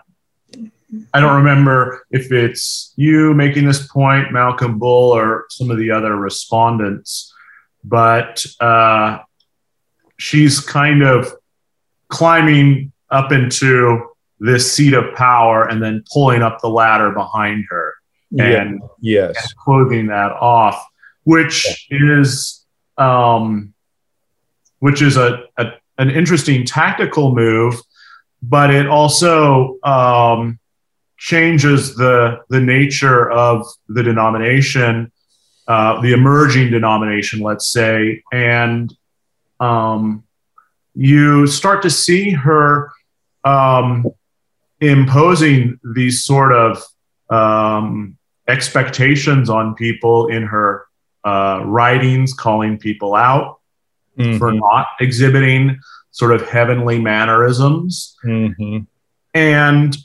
I 1.14 1.22
don't 1.22 1.38
remember 1.38 2.06
if 2.12 2.32
it's 2.32 2.94
you 2.98 3.34
making 3.34 3.66
this 3.66 3.88
point, 3.88 4.34
Malcolm 4.34 4.78
Bull, 4.78 5.12
or 5.12 5.46
some 5.50 5.72
of 5.72 5.78
the 5.78 5.92
other 5.92 6.18
respondents, 6.18 7.34
but 7.84 8.46
uh, 8.60 9.20
she's 10.18 10.60
kind 10.60 11.02
of 11.02 11.34
climbing 12.10 12.92
up 13.10 13.32
into 13.32 14.10
this 14.40 14.72
seat 14.74 14.94
of 14.94 15.16
power 15.16 15.68
and 15.68 15.82
then 15.82 16.04
pulling 16.12 16.42
up 16.42 16.60
the 16.62 16.70
ladder 16.70 17.12
behind 17.12 17.66
her 17.70 17.94
and, 18.38 18.82
yeah. 19.00 19.28
yes. 19.28 19.38
and 19.38 19.56
clothing 19.58 20.08
that 20.08 20.32
off, 20.32 20.84
which 21.24 21.88
is 21.90 22.66
um, 22.98 23.74
which 24.80 25.02
is 25.02 25.18
a, 25.18 25.44
a 25.58 25.74
an 25.98 26.10
interesting 26.10 26.66
tactical 26.66 27.36
move, 27.36 27.80
but 28.42 28.74
it 28.74 28.88
also 28.88 29.78
um, 29.84 30.60
changes 31.18 31.96
the 31.96 32.40
the 32.50 32.60
nature 32.60 33.30
of 33.30 33.66
the 33.88 34.04
denomination, 34.04 35.12
uh, 35.68 36.02
the 36.02 36.14
emerging 36.14 36.72
denomination, 36.72 37.40
let's 37.40 37.68
say, 37.72 38.24
and 38.32 38.94
um, 39.60 40.24
you 40.96 41.46
start 41.48 41.84
to 41.84 41.90
see 41.90 42.32
her 42.32 42.92
um, 43.44 44.06
imposing 44.80 45.80
these 45.96 46.24
sort 46.24 46.52
of 46.54 46.84
um, 47.30 48.18
expectations 48.48 49.50
on 49.50 49.76
people 49.76 50.28
in 50.28 50.44
her 50.44 50.88
uh, 51.24 51.62
writings, 51.66 52.34
calling 52.34 52.78
people 52.78 53.16
out 53.16 53.60
mm-hmm. 54.18 54.38
for 54.38 54.52
not 54.52 54.88
exhibiting 55.00 55.80
sort 56.12 56.34
of 56.34 56.48
heavenly 56.48 57.00
mannerisms. 57.00 58.16
Mm-hmm. 58.24 58.80
And 59.34 59.98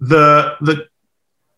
the 0.00 0.56
the 0.60 0.86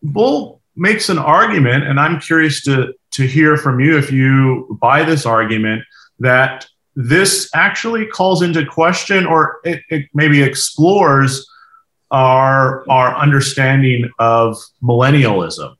bull 0.01 0.61
makes 0.75 1.09
an 1.09 1.19
argument, 1.19 1.83
and 1.83 1.99
I'm 1.99 2.19
curious 2.19 2.63
to 2.63 2.93
to 3.11 3.27
hear 3.27 3.57
from 3.57 3.79
you 3.79 3.97
if 3.97 4.11
you 4.11 4.77
buy 4.81 5.03
this 5.03 5.25
argument 5.25 5.83
that 6.19 6.67
this 6.95 7.49
actually 7.53 8.05
calls 8.05 8.41
into 8.41 8.65
question 8.65 9.25
or 9.25 9.59
it, 9.63 9.81
it 9.89 10.07
maybe 10.13 10.41
explores 10.41 11.45
our 12.11 12.89
our 12.89 13.15
understanding 13.15 14.09
of 14.19 14.57
millennialism 14.81 15.75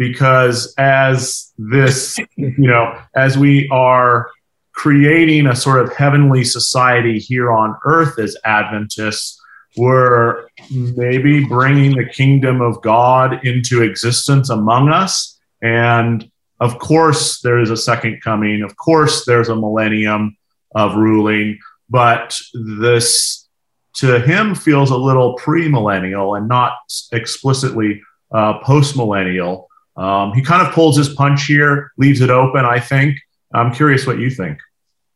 because 0.00 0.72
as 0.78 1.52
this 1.58 2.16
you 2.36 2.66
know 2.66 2.98
as 3.14 3.36
we 3.36 3.68
are 3.68 4.30
creating 4.72 5.46
a 5.46 5.54
sort 5.54 5.78
of 5.78 5.92
heavenly 5.94 6.42
society 6.42 7.18
here 7.18 7.52
on 7.52 7.76
earth 7.84 8.18
as 8.18 8.34
adventists 8.44 9.40
we're 9.76 10.48
maybe 10.70 11.44
bringing 11.44 11.96
the 11.96 12.04
kingdom 12.04 12.60
of 12.60 12.82
god 12.82 13.44
into 13.44 13.82
existence 13.82 14.50
among 14.50 14.88
us. 14.88 15.38
And 15.62 16.28
of 16.58 16.78
course 16.78 17.40
there 17.40 17.58
is 17.58 17.70
a 17.70 17.76
second 17.76 18.20
coming. 18.22 18.62
Of 18.62 18.76
course 18.76 19.24
there's 19.26 19.48
a 19.48 19.54
millennium 19.54 20.36
of 20.74 20.96
ruling, 20.96 21.58
but 21.88 22.38
this 22.54 23.48
to 23.96 24.20
him 24.20 24.54
feels 24.54 24.90
a 24.90 24.96
little 24.96 25.36
premillennial 25.36 26.36
and 26.36 26.48
not 26.48 26.72
explicitly 27.12 28.02
uh, 28.32 28.60
postmillennial. 28.60 29.66
Um, 30.00 30.32
he 30.32 30.42
kind 30.42 30.66
of 30.66 30.72
pulls 30.72 30.96
his 30.96 31.10
punch 31.10 31.44
here, 31.44 31.92
leaves 31.98 32.20
it 32.20 32.30
open. 32.30 32.64
I 32.64 32.80
think. 32.80 33.18
I'm 33.52 33.72
curious 33.72 34.06
what 34.06 34.18
you 34.18 34.30
think. 34.30 34.58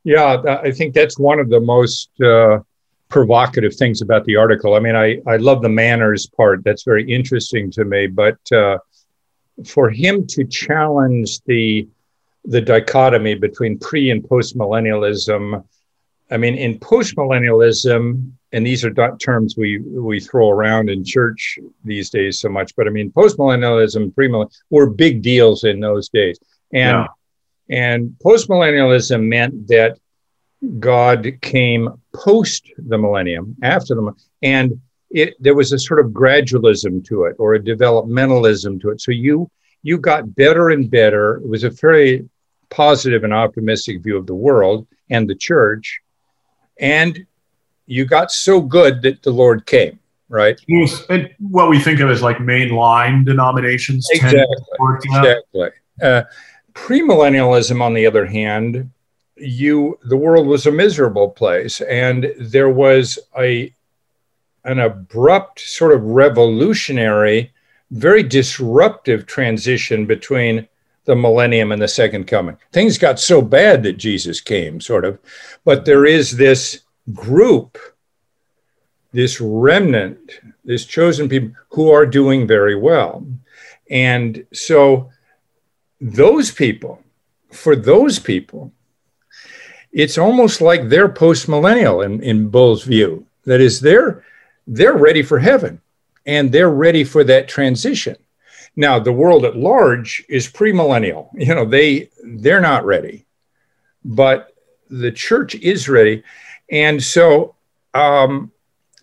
Yeah, 0.05 0.61
I 0.63 0.71
think 0.71 0.93
that's 0.95 1.19
one 1.19 1.41
of 1.41 1.49
the 1.49 1.61
most 1.61 2.11
uh, 2.21 2.59
provocative 3.09 3.75
things 3.75 4.03
about 4.03 4.25
the 4.27 4.37
article. 4.37 4.75
I 4.75 4.81
mean, 4.81 4.97
I, 4.97 5.21
I 5.27 5.37
love 5.37 5.63
the 5.63 5.69
manners 5.69 6.27
part. 6.27 6.63
That's 6.65 6.83
very 6.83 7.11
interesting 7.11 7.71
to 7.73 7.85
me. 7.85 8.09
But 8.09 8.39
uh, 8.53 8.79
for 9.65 9.89
him 9.89 10.27
to 10.29 10.45
challenge 10.45 11.41
the 11.45 11.89
the 12.45 12.61
dichotomy 12.61 13.35
between 13.35 13.79
pre 13.79 14.11
and 14.11 14.27
post 14.29 14.57
millennialism. 14.57 15.65
I 16.31 16.37
mean, 16.37 16.57
in 16.57 16.79
post 16.79 17.17
millennialism, 17.17 18.33
and 18.55 18.65
these 18.65 18.85
are 18.85 18.93
not 18.93 19.19
terms 19.19 19.57
we 19.57 19.79
we 19.79 20.21
throw 20.21 20.49
around 20.49 20.89
in 20.89 21.05
church 21.05 21.59
these 21.85 22.09
days 22.09 22.39
so 22.39 22.49
much, 22.49 22.75
but 22.77 22.87
I 22.87 22.91
mean, 22.91 23.11
post 23.11 23.37
millennialism, 23.37 24.15
were 24.71 24.89
big 24.89 25.23
deals 25.23 25.65
in 25.65 25.81
those 25.81 26.09
days, 26.09 26.39
and 26.73 27.05
yeah. 27.05 27.07
and 27.69 28.17
post 28.23 28.49
millennialism 28.49 29.27
meant 29.27 29.67
that 29.67 29.99
God 30.79 31.37
came 31.43 31.89
post 32.15 32.71
the 32.79 32.97
millennium, 32.97 33.57
after 33.63 33.97
the 33.97 34.13
and 34.41 34.81
it 35.11 35.35
there 35.41 35.57
was 35.57 35.73
a 35.73 35.79
sort 35.79 35.99
of 35.99 36.13
gradualism 36.13 37.05
to 37.07 37.25
it 37.25 37.35
or 37.41 37.55
a 37.55 37.61
developmentalism 37.61 38.81
to 38.83 38.91
it. 38.91 39.01
So 39.01 39.11
you 39.11 39.51
you 39.83 39.99
got 39.99 40.33
better 40.37 40.71
and 40.71 40.89
better. 40.89 41.39
It 41.39 41.49
was 41.49 41.65
a 41.65 41.71
very 41.71 42.29
positive 42.71 43.25
and 43.25 43.35
optimistic 43.35 44.01
view 44.01 44.17
of 44.17 44.27
the 44.27 44.35
world 44.35 44.87
and 45.11 45.29
the 45.29 45.35
church. 45.35 46.01
And 46.79 47.27
you 47.87 48.05
got 48.05 48.33
so 48.33 48.61
good 48.61 49.03
that 49.03 49.23
the 49.23 49.31
Lord 49.31 49.67
came, 49.67 49.99
right? 50.29 50.61
And 51.09 51.31
what 51.39 51.69
we 51.69 51.79
think 51.79 52.01
of 52.01 52.11
as 52.11 52.23
like 52.23 52.39
mainline 52.39 53.25
denominations. 53.25 54.09
Exactly. 54.11 54.57
Exactly. 55.05 55.71
Uh, 56.03 56.23
premillennialism, 56.75 57.81
on 57.81 57.95
the 57.95 58.07
other 58.07 58.27
hand, 58.27 58.91
you 59.37 59.99
the 60.05 60.17
world 60.17 60.47
was 60.47 60.67
a 60.67 60.73
miserable 60.73 61.29
place, 61.29 61.81
and 61.83 62.33
there 62.39 62.71
was 62.71 63.19
a 63.39 63.73
an 64.65 64.79
abrupt 64.79 65.61
sort 65.61 65.93
of 65.93 66.03
revolutionary, 66.03 67.53
very 67.91 68.23
disruptive 68.23 69.27
transition 69.27 70.07
between 70.07 70.67
the 71.05 71.15
millennium 71.15 71.71
and 71.71 71.83
the 71.83 71.89
second 71.89 72.27
coming. 72.27 72.57
Things 72.73 72.97
got 72.97 73.21
so 73.21 73.43
bad 73.43 73.83
that 73.83 73.99
Jesus 73.99 74.41
came, 74.41 74.81
sort 74.81 75.05
of. 75.05 75.19
But 75.65 75.85
there 75.85 76.07
is 76.07 76.37
this 76.37 76.81
group, 77.13 77.79
this 79.13 79.41
remnant, 79.41 80.41
this 80.65 80.85
chosen 80.87 81.29
people 81.29 81.53
who 81.71 81.91
are 81.91 82.07
doing 82.07 82.47
very 82.47 82.75
well. 82.75 83.27
And 83.91 84.47
so, 84.53 85.11
those 86.01 86.51
people, 86.51 87.03
for 87.53 87.77
those 87.77 88.19
people, 88.19 88.73
it's 89.93 90.19
almost 90.19 90.61
like 90.61 90.89
they're 90.89 91.09
post 91.09 91.49
millennial 91.49 92.03
in, 92.03 92.23
in 92.23 92.49
Bull's 92.49 92.83
view. 92.83 93.27
That 93.45 93.61
is, 93.61 93.81
they're, 93.81 94.25
they're 94.67 94.97
ready 94.97 95.23
for 95.23 95.39
heaven 95.39 95.81
and 96.27 96.51
they're 96.51 96.71
ready 96.71 97.05
for 97.05 97.25
that 97.25 97.49
transition. 97.49 98.17
Now, 98.77 98.99
the 98.99 99.13
world 99.13 99.45
at 99.45 99.57
large 99.57 100.25
is 100.29 100.49
premillennial. 100.49 101.29
You 101.35 101.55
know, 101.55 101.65
they 101.65 102.11
they're 102.25 102.61
not 102.61 102.85
ready, 102.85 103.25
but 104.05 104.53
the 104.91 105.13
church 105.13 105.55
is 105.57 105.89
ready, 105.89 106.23
and 106.71 107.03
so 107.03 107.55
um, 107.95 108.53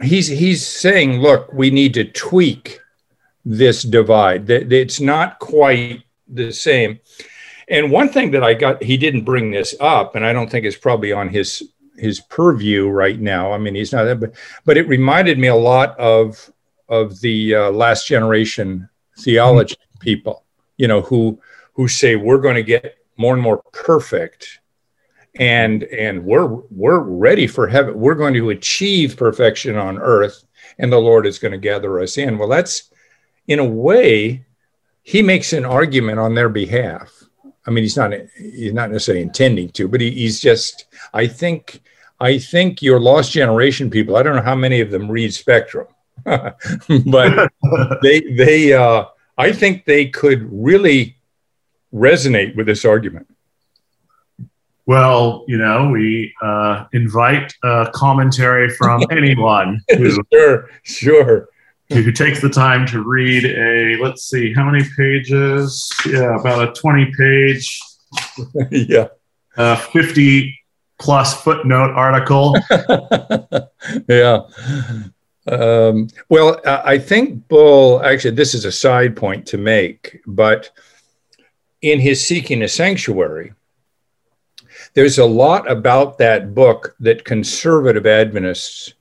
he's 0.01 0.27
he's 0.27 0.65
saying, 0.65 1.21
look, 1.21 1.51
we 1.53 1.69
need 1.69 1.93
to 1.95 2.05
tweak 2.05 2.79
this 3.45 3.83
divide. 3.83 4.47
That 4.47 4.71
it's 4.71 4.99
not 4.99 5.39
quite 5.39 6.03
the 6.27 6.51
same. 6.51 6.99
And 7.69 7.91
one 7.91 8.09
thing 8.09 8.31
that 8.31 8.43
I 8.43 8.53
got, 8.53 8.83
he 8.83 8.97
didn't 8.97 9.23
bring 9.23 9.51
this 9.51 9.75
up, 9.79 10.15
and 10.15 10.25
I 10.25 10.33
don't 10.33 10.49
think 10.49 10.65
it's 10.65 10.77
probably 10.77 11.11
on 11.11 11.29
his 11.29 11.63
his 11.97 12.19
purview 12.19 12.87
right 12.87 13.19
now. 13.19 13.53
I 13.53 13.57
mean, 13.57 13.75
he's 13.75 13.93
not, 13.93 14.19
but 14.19 14.33
but 14.65 14.77
it 14.77 14.87
reminded 14.87 15.39
me 15.39 15.47
a 15.47 15.55
lot 15.55 15.97
of 15.99 16.51
of 16.89 17.21
the 17.21 17.55
uh, 17.55 17.71
last 17.71 18.07
generation 18.07 18.89
theology 19.19 19.75
people, 19.99 20.43
you 20.77 20.87
know, 20.87 21.01
who 21.01 21.39
who 21.73 21.87
say 21.87 22.15
we're 22.15 22.41
going 22.41 22.55
to 22.55 22.63
get 22.63 22.97
more 23.17 23.33
and 23.33 23.41
more 23.41 23.61
perfect 23.71 24.59
and 25.35 25.83
and 25.83 26.23
we're 26.25 26.47
we're 26.47 26.99
ready 26.99 27.47
for 27.47 27.67
heaven. 27.67 27.99
We're 27.99 28.15
going 28.15 28.33
to 28.35 28.49
achieve 28.49 29.17
perfection 29.17 29.77
on 29.77 29.97
earth 29.97 30.45
and 30.77 30.91
the 30.91 30.97
Lord 30.97 31.25
is 31.25 31.39
going 31.39 31.51
to 31.51 31.57
gather 31.57 31.99
us 31.99 32.17
in. 32.17 32.37
Well, 32.37 32.49
that's 32.49 32.91
in 33.47 33.59
a 33.59 33.65
way 33.65 34.45
he 35.03 35.21
makes 35.21 35.53
an 35.53 35.65
argument 35.65 36.19
on 36.19 36.35
their 36.35 36.49
behalf. 36.49 37.23
I 37.65 37.71
mean, 37.71 37.83
he's 37.83 37.97
not 37.97 38.13
he's 38.37 38.73
not 38.73 38.91
necessarily 38.91 39.21
intending 39.21 39.69
to, 39.71 39.87
but 39.87 40.01
he, 40.01 40.11
he's 40.11 40.39
just. 40.39 40.85
I 41.13 41.27
think 41.27 41.81
I 42.19 42.39
think 42.39 42.81
your 42.81 42.99
last 42.99 43.31
generation 43.31 43.89
people. 43.89 44.15
I 44.15 44.23
don't 44.23 44.35
know 44.35 44.41
how 44.41 44.55
many 44.55 44.81
of 44.81 44.89
them 44.89 45.09
read 45.09 45.33
Spectrum, 45.33 45.87
but 46.25 46.55
they 48.01 48.21
they 48.21 48.73
uh, 48.73 49.05
I 49.37 49.51
think 49.51 49.85
they 49.85 50.07
could 50.07 50.47
really 50.51 51.17
resonate 51.93 52.55
with 52.55 52.65
this 52.65 52.85
argument. 52.85 53.27
Well, 54.85 55.45
you 55.47 55.57
know, 55.57 55.89
we 55.89 56.33
uh, 56.41 56.85
invite 56.93 57.53
a 57.63 57.89
commentary 57.93 58.69
from 58.69 59.03
anyone 59.11 59.81
who, 59.89 60.11
sure, 60.33 60.69
sure. 60.83 61.49
who 61.89 62.11
takes 62.11 62.41
the 62.41 62.49
time 62.49 62.85
to 62.87 63.03
read 63.03 63.45
a, 63.45 64.01
let's 64.01 64.23
see, 64.23 64.53
how 64.53 64.69
many 64.69 64.83
pages? 64.97 65.89
Yeah, 66.05 66.39
about 66.39 66.69
a 66.69 66.73
20 66.73 67.11
page, 67.17 67.79
yeah, 68.71 69.07
uh, 69.57 69.75
50 69.75 70.57
plus 70.99 71.41
footnote 71.41 71.91
article. 71.91 72.55
yeah. 74.07 74.41
Um, 75.47 76.07
well, 76.29 76.61
I 76.65 76.97
think 76.99 77.47
Bull, 77.47 78.01
actually, 78.03 78.35
this 78.35 78.53
is 78.53 78.65
a 78.65 78.71
side 78.71 79.15
point 79.15 79.45
to 79.47 79.57
make, 79.57 80.21
but 80.27 80.71
in 81.81 81.99
his 81.99 82.25
Seeking 82.25 82.61
a 82.61 82.67
Sanctuary, 82.67 83.53
there's 84.93 85.17
a 85.17 85.25
lot 85.25 85.69
about 85.69 86.17
that 86.17 86.53
book 86.53 86.95
that 86.99 87.25
conservative 87.25 88.05
Adventists 88.05 88.93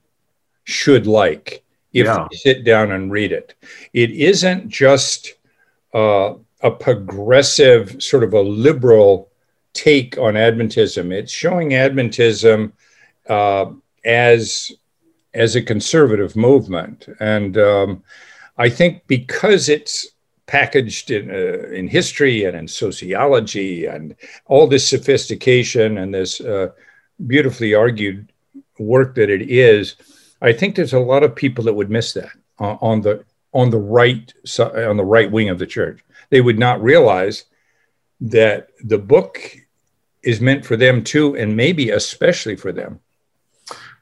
should 0.64 1.06
like 1.06 1.64
if 1.92 2.06
yeah. 2.06 2.26
they 2.30 2.36
sit 2.36 2.64
down 2.64 2.92
and 2.92 3.10
read 3.10 3.32
it. 3.32 3.54
It 3.92 4.10
isn't 4.12 4.68
just 4.68 5.34
uh, 5.94 6.34
a 6.62 6.70
progressive, 6.70 8.02
sort 8.02 8.22
of 8.22 8.34
a 8.34 8.40
liberal 8.40 9.30
take 9.72 10.18
on 10.18 10.34
Adventism. 10.34 11.12
It's 11.12 11.32
showing 11.32 11.70
Adventism 11.70 12.72
uh, 13.28 13.66
as 14.04 14.72
as 15.32 15.54
a 15.54 15.62
conservative 15.62 16.34
movement, 16.34 17.06
and 17.20 17.56
um, 17.56 18.02
I 18.58 18.68
think 18.68 19.06
because 19.06 19.68
it's 19.68 20.08
packaged 20.50 21.12
in 21.12 21.30
uh, 21.30 21.68
in 21.78 21.86
history 21.86 22.44
and 22.44 22.56
in 22.56 22.66
sociology 22.66 23.86
and 23.86 24.16
all 24.46 24.66
this 24.66 24.88
sophistication 24.88 25.98
and 25.98 26.12
this 26.12 26.40
uh, 26.40 26.68
beautifully 27.28 27.72
argued 27.72 28.32
work 28.80 29.14
that 29.14 29.30
it 29.30 29.42
is, 29.48 29.94
I 30.42 30.52
think 30.52 30.74
there's 30.74 30.92
a 30.92 30.98
lot 30.98 31.22
of 31.22 31.36
people 31.36 31.62
that 31.64 31.74
would 31.74 31.90
miss 31.90 32.12
that 32.14 32.32
uh, 32.58 32.76
on 32.80 33.00
the 33.00 33.24
on 33.52 33.70
the 33.70 33.78
right 33.78 34.32
on 34.58 34.96
the 34.96 35.04
right 35.04 35.30
wing 35.30 35.50
of 35.50 35.60
the 35.60 35.66
church. 35.66 36.00
They 36.30 36.40
would 36.40 36.58
not 36.58 36.82
realize 36.82 37.44
that 38.20 38.70
the 38.84 38.98
book 38.98 39.56
is 40.22 40.40
meant 40.40 40.66
for 40.66 40.76
them 40.76 41.04
too, 41.04 41.36
and 41.36 41.56
maybe 41.56 41.90
especially 41.90 42.56
for 42.56 42.72
them. 42.72 42.98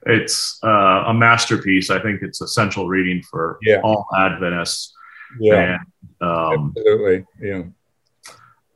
It's 0.06 0.58
uh, 0.64 1.04
a 1.08 1.14
masterpiece. 1.14 1.90
I 1.90 2.00
think 2.00 2.22
it's 2.22 2.40
essential 2.40 2.88
reading 2.88 3.22
for 3.22 3.58
yeah. 3.62 3.80
all 3.84 4.06
Adventists. 4.16 4.94
Yeah, 5.40 5.78
and, 6.20 6.28
um, 6.28 6.74
absolutely. 6.76 7.24
Yeah. 7.40 7.62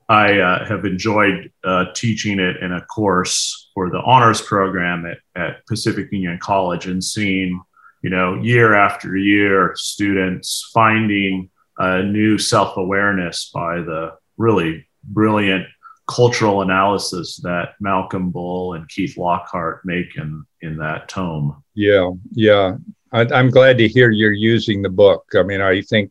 I 0.08 0.40
uh, 0.40 0.66
have 0.66 0.84
enjoyed 0.84 1.50
uh, 1.64 1.86
teaching 1.94 2.38
it 2.38 2.56
in 2.58 2.72
a 2.72 2.82
course 2.82 3.70
for 3.72 3.88
the 3.88 4.00
honors 4.02 4.42
program 4.42 5.06
at, 5.06 5.18
at 5.40 5.66
Pacific 5.66 6.08
Union 6.12 6.38
College 6.42 6.86
and 6.86 7.02
seeing, 7.02 7.60
you 8.02 8.10
know, 8.10 8.34
year 8.42 8.74
after 8.74 9.16
year, 9.16 9.72
students 9.76 10.70
finding 10.74 11.48
a 11.78 12.02
new 12.02 12.36
self 12.36 12.76
awareness 12.76 13.50
by 13.54 13.76
the 13.76 14.12
really 14.36 14.86
brilliant 15.04 15.66
cultural 16.08 16.62
analysis 16.62 17.38
that 17.38 17.70
Malcolm 17.80 18.30
Bull 18.30 18.74
and 18.74 18.88
Keith 18.88 19.16
Lockhart 19.16 19.80
make 19.84 20.16
in, 20.16 20.44
in 20.60 20.76
that 20.78 21.08
tome. 21.08 21.62
Yeah, 21.74 22.10
yeah. 22.32 22.76
I, 23.12 23.22
am 23.38 23.50
glad 23.50 23.78
to 23.78 23.88
hear 23.88 24.10
you're 24.10 24.32
using 24.32 24.82
the 24.82 24.90
book. 24.90 25.24
I 25.34 25.42
mean, 25.42 25.60
I 25.60 25.82
think 25.82 26.10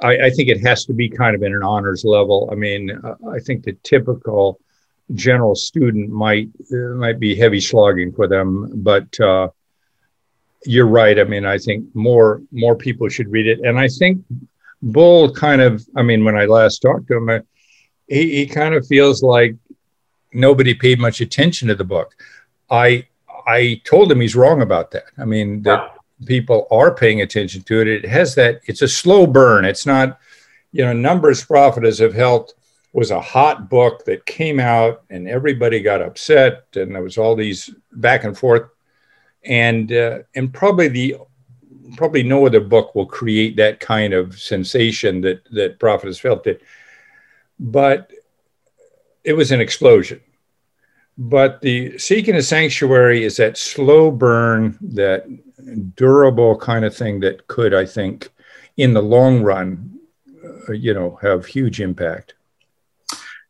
I, 0.00 0.26
I, 0.26 0.30
think 0.30 0.48
it 0.48 0.60
has 0.62 0.84
to 0.86 0.92
be 0.92 1.08
kind 1.08 1.34
of 1.36 1.42
in 1.42 1.54
an 1.54 1.62
honors 1.62 2.04
level. 2.04 2.48
I 2.50 2.54
mean, 2.54 2.90
uh, 2.90 3.14
I 3.30 3.40
think 3.40 3.64
the 3.64 3.76
typical 3.82 4.58
general 5.14 5.54
student 5.54 6.10
might 6.10 6.48
uh, 6.72 6.94
might 6.96 7.20
be 7.20 7.34
heavy 7.34 7.60
slogging 7.60 8.12
for 8.12 8.26
them, 8.26 8.70
but 8.76 9.18
uh, 9.20 9.48
you're 10.64 10.86
right. 10.86 11.18
I 11.18 11.24
mean, 11.24 11.44
I 11.44 11.58
think 11.58 11.84
more 11.94 12.42
more 12.52 12.76
people 12.76 13.08
should 13.08 13.30
read 13.30 13.46
it, 13.46 13.60
and 13.60 13.78
I 13.78 13.88
think 13.88 14.24
Bull 14.82 15.32
kind 15.32 15.60
of. 15.60 15.86
I 15.96 16.02
mean, 16.02 16.24
when 16.24 16.36
I 16.36 16.46
last 16.46 16.80
talked 16.80 17.08
to 17.08 17.16
him, 17.16 17.28
uh, 17.28 17.40
he, 18.08 18.36
he 18.36 18.46
kind 18.46 18.74
of 18.74 18.86
feels 18.86 19.22
like 19.22 19.56
nobody 20.32 20.74
paid 20.74 20.98
much 20.98 21.20
attention 21.20 21.68
to 21.68 21.74
the 21.74 21.84
book. 21.84 22.14
I 22.70 23.06
I 23.46 23.80
told 23.84 24.10
him 24.10 24.20
he's 24.20 24.36
wrong 24.36 24.62
about 24.62 24.92
that. 24.92 25.04
I 25.18 25.24
mean 25.24 25.62
that 25.62 25.96
people 26.26 26.66
are 26.70 26.94
paying 26.94 27.20
attention 27.20 27.62
to 27.62 27.80
it. 27.80 27.88
It 27.88 28.06
has 28.06 28.34
that. 28.34 28.60
It's 28.66 28.82
a 28.82 28.88
slow 28.88 29.26
burn. 29.26 29.64
It's 29.64 29.86
not, 29.86 30.18
you 30.72 30.84
know, 30.84 30.92
numbers 30.92 31.44
prophetess 31.44 32.00
of 32.00 32.14
health 32.14 32.52
was 32.92 33.10
a 33.10 33.20
hot 33.20 33.70
book 33.70 34.04
that 34.04 34.26
came 34.26 34.58
out 34.58 35.02
and 35.10 35.28
everybody 35.28 35.80
got 35.80 36.02
upset 36.02 36.64
and 36.74 36.94
there 36.94 37.02
was 37.02 37.18
all 37.18 37.36
these 37.36 37.70
back 37.92 38.24
and 38.24 38.36
forth 38.36 38.68
and 39.44 39.92
uh, 39.92 40.18
and 40.34 40.52
probably 40.52 40.88
the 40.88 41.16
probably 41.96 42.22
no 42.22 42.46
other 42.46 42.60
book 42.60 42.94
will 42.94 43.06
create 43.06 43.56
that 43.56 43.80
kind 43.80 44.12
of 44.12 44.38
sensation 44.38 45.20
that 45.20 45.44
that 45.52 45.78
prophetess 45.78 46.18
felt 46.18 46.46
it. 46.46 46.62
but 47.58 48.10
it 49.22 49.34
was 49.34 49.52
an 49.52 49.60
explosion. 49.60 50.20
But 51.18 51.60
the 51.60 51.98
seeking 51.98 52.36
a 52.36 52.42
sanctuary 52.42 53.24
is 53.24 53.36
that 53.36 53.58
slow 53.58 54.10
burn, 54.10 54.78
that 54.80 55.26
durable 55.94 56.56
kind 56.58 56.84
of 56.84 56.94
thing 56.94 57.20
that 57.20 57.46
could, 57.46 57.74
I 57.74 57.86
think, 57.86 58.30
in 58.76 58.94
the 58.94 59.02
long 59.02 59.42
run, 59.42 59.98
uh, 60.68 60.72
you 60.72 60.94
know, 60.94 61.18
have 61.22 61.46
huge 61.46 61.80
impact. 61.80 62.34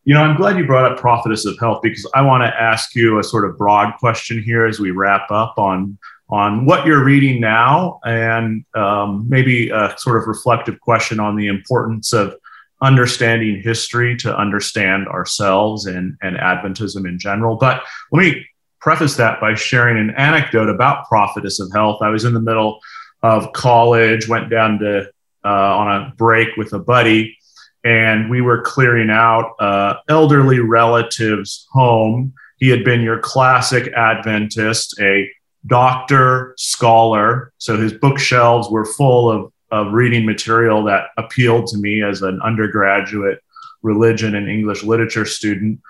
You 0.05 0.14
know, 0.14 0.23
I'm 0.23 0.37
glad 0.37 0.57
you 0.57 0.66
brought 0.66 0.90
up 0.90 0.99
prophetess 0.99 1.44
of 1.44 1.59
health 1.59 1.83
because 1.83 2.09
I 2.14 2.23
want 2.23 2.42
to 2.42 2.61
ask 2.61 2.94
you 2.94 3.18
a 3.18 3.25
sort 3.25 3.49
of 3.49 3.59
broad 3.59 3.96
question 3.99 4.42
here 4.42 4.66
as 4.66 4.81
we 4.81 4.90
wrap 4.90 5.31
up 5.31 5.55
on 5.59 5.99
on 6.31 6.64
what 6.64 6.87
you're 6.87 7.05
reading 7.05 7.40
now, 7.40 7.99
and 8.05 8.64
um, 8.75 9.27
maybe 9.29 9.70
a 9.70 9.94
sort 9.99 10.16
of 10.16 10.29
reflective 10.29 10.81
question 10.81 11.18
on 11.18 11.35
the 11.35 11.49
importance 11.49 12.12
of 12.12 12.37
understanding 12.81 13.61
history 13.61 14.16
to 14.16 14.37
understand 14.37 15.09
ourselves 15.09 15.87
and, 15.87 16.16
and 16.23 16.37
Adventism 16.37 17.07
in 17.07 17.18
general. 17.18 17.57
But 17.57 17.83
let 18.12 18.20
me 18.20 18.46
preface 18.81 19.16
that 19.16 19.40
by 19.40 19.55
sharing 19.55 19.99
an 19.99 20.14
anecdote 20.16 20.69
about 20.69 21.07
Prophetess 21.09 21.61
of 21.61 21.71
Health. 21.73 22.01
I 22.03 22.09
was 22.09 22.25
in 22.25 22.35
the 22.35 22.40
middle 22.40 22.81
of 23.23 23.53
college, 23.53 24.29
went 24.29 24.51
down 24.51 24.79
to 24.79 25.11
uh, 25.45 25.49
on 25.49 25.88
a 25.88 26.14
break 26.16 26.57
with 26.57 26.73
a 26.73 26.79
buddy, 26.79 27.37
and 27.85 28.31
we 28.31 28.40
were 28.40 28.62
clearing 28.62 29.11
out 29.11 29.55
uh, 29.59 29.95
elderly 30.09 30.61
relative's 30.61 31.66
home. 31.73 32.33
He 32.59 32.69
had 32.69 32.85
been 32.85 33.01
your 33.01 33.19
classic 33.19 33.93
Adventist, 33.95 34.99
a 35.01 35.31
doctor, 35.66 36.55
scholar. 36.59 37.53
So 37.59 37.77
his 37.77 37.93
bookshelves 37.93 38.69
were 38.71 38.85
full 38.85 39.31
of 39.31 39.53
of 39.71 39.93
reading 39.93 40.27
material 40.27 40.83
that 40.85 41.07
appealed 41.16 41.66
to 41.69 41.79
me 41.79 42.03
as 42.03 42.23
an 42.23 42.40
undergraduate 42.43 43.38
religion 43.83 44.35
and 44.35 44.49
English 44.49 44.83
literature 44.83 45.25
student. 45.25 45.81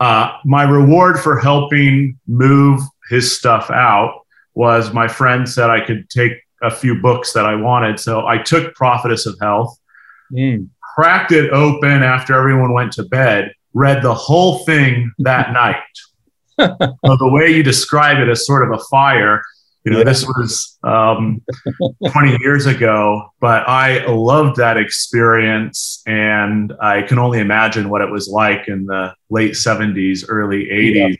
Uh, 0.00 0.38
my 0.44 0.64
reward 0.64 1.20
for 1.20 1.38
helping 1.38 2.18
move 2.26 2.80
his 3.08 3.36
stuff 3.36 3.70
out 3.70 4.22
was 4.54 4.92
my 4.92 5.08
friend 5.08 5.48
said 5.48 5.70
I 5.70 5.84
could 5.84 6.08
take 6.10 6.32
a 6.62 6.70
few 6.70 7.00
books 7.00 7.32
that 7.32 7.46
I 7.46 7.54
wanted. 7.54 8.00
So 8.00 8.26
I 8.26 8.38
took 8.38 8.74
Prophetess 8.74 9.26
of 9.26 9.36
Health, 9.40 9.78
mm. 10.32 10.68
cracked 10.94 11.32
it 11.32 11.50
open 11.52 12.02
after 12.02 12.34
everyone 12.34 12.72
went 12.72 12.92
to 12.92 13.04
bed, 13.04 13.52
read 13.72 14.02
the 14.02 14.14
whole 14.14 14.64
thing 14.64 15.12
that 15.18 15.52
night. 15.52 15.82
so 16.58 17.16
the 17.16 17.28
way 17.28 17.50
you 17.50 17.62
describe 17.62 18.18
it 18.18 18.28
as 18.28 18.46
sort 18.46 18.66
of 18.66 18.78
a 18.78 18.82
fire, 18.84 19.42
you 19.84 19.92
know, 19.92 19.98
yeah. 19.98 20.04
this 20.04 20.24
was 20.24 20.78
um, 20.82 21.42
20 22.10 22.38
years 22.40 22.64
ago, 22.64 23.30
but 23.38 23.68
I 23.68 24.06
loved 24.06 24.56
that 24.56 24.78
experience. 24.78 26.02
And 26.06 26.72
I 26.80 27.02
can 27.02 27.18
only 27.18 27.40
imagine 27.40 27.90
what 27.90 28.00
it 28.00 28.10
was 28.10 28.28
like 28.28 28.66
in 28.66 28.86
the 28.86 29.14
late 29.28 29.52
70s, 29.52 30.24
early 30.26 30.64
80s 30.66 30.94
yeah. 30.94 31.16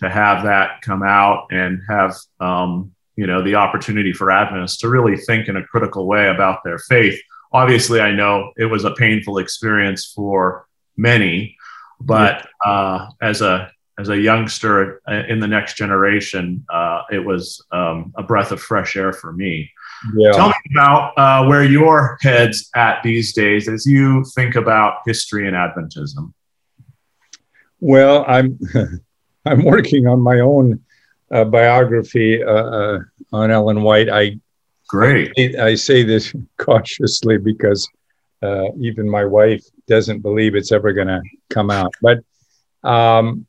to 0.00 0.08
have 0.08 0.44
that 0.44 0.80
come 0.80 1.02
out 1.02 1.48
and 1.50 1.82
have, 1.88 2.14
um, 2.40 2.92
you 3.16 3.26
know, 3.26 3.42
the 3.42 3.56
opportunity 3.56 4.14
for 4.14 4.30
Adventists 4.30 4.78
to 4.78 4.88
really 4.88 5.18
think 5.18 5.48
in 5.48 5.56
a 5.56 5.66
critical 5.66 6.06
way 6.06 6.28
about 6.28 6.64
their 6.64 6.78
faith. 6.78 7.20
Obviously, 7.52 8.00
I 8.00 8.12
know 8.12 8.52
it 8.56 8.66
was 8.66 8.84
a 8.84 8.94
painful 8.94 9.38
experience 9.38 10.10
for 10.14 10.66
many, 10.96 11.56
but 12.00 12.48
uh, 12.64 13.08
as 13.20 13.42
a 13.42 13.70
as 13.98 14.10
a 14.10 14.18
youngster 14.18 15.00
in 15.08 15.40
the 15.40 15.46
next 15.46 15.76
generation, 15.76 16.66
uh, 16.70 16.85
it 17.10 17.18
was 17.18 17.64
um, 17.72 18.12
a 18.16 18.22
breath 18.22 18.52
of 18.52 18.60
fresh 18.60 18.96
air 18.96 19.12
for 19.12 19.32
me. 19.32 19.70
Yeah. 20.16 20.32
Tell 20.32 20.48
me 20.48 20.54
about 20.74 21.12
uh, 21.16 21.46
where 21.46 21.64
your 21.64 22.18
head's 22.20 22.70
at 22.74 23.02
these 23.02 23.32
days 23.32 23.68
as 23.68 23.86
you 23.86 24.24
think 24.34 24.56
about 24.56 24.98
history 25.06 25.46
and 25.46 25.56
Adventism. 25.56 26.32
Well, 27.80 28.24
I'm 28.26 28.58
I'm 29.44 29.64
working 29.64 30.06
on 30.06 30.20
my 30.20 30.40
own 30.40 30.84
uh, 31.30 31.44
biography 31.44 32.42
uh, 32.42 32.48
uh, 32.48 32.98
on 33.32 33.50
Ellen 33.50 33.82
White. 33.82 34.08
I 34.08 34.38
great. 34.88 35.32
I, 35.38 35.68
I 35.68 35.74
say 35.74 36.02
this 36.02 36.34
cautiously 36.58 37.38
because 37.38 37.88
uh, 38.42 38.72
even 38.80 39.08
my 39.08 39.24
wife 39.24 39.64
doesn't 39.86 40.20
believe 40.20 40.54
it's 40.54 40.72
ever 40.72 40.92
going 40.92 41.08
to 41.08 41.22
come 41.50 41.70
out, 41.70 41.92
but. 42.02 42.18
Um, 42.82 43.46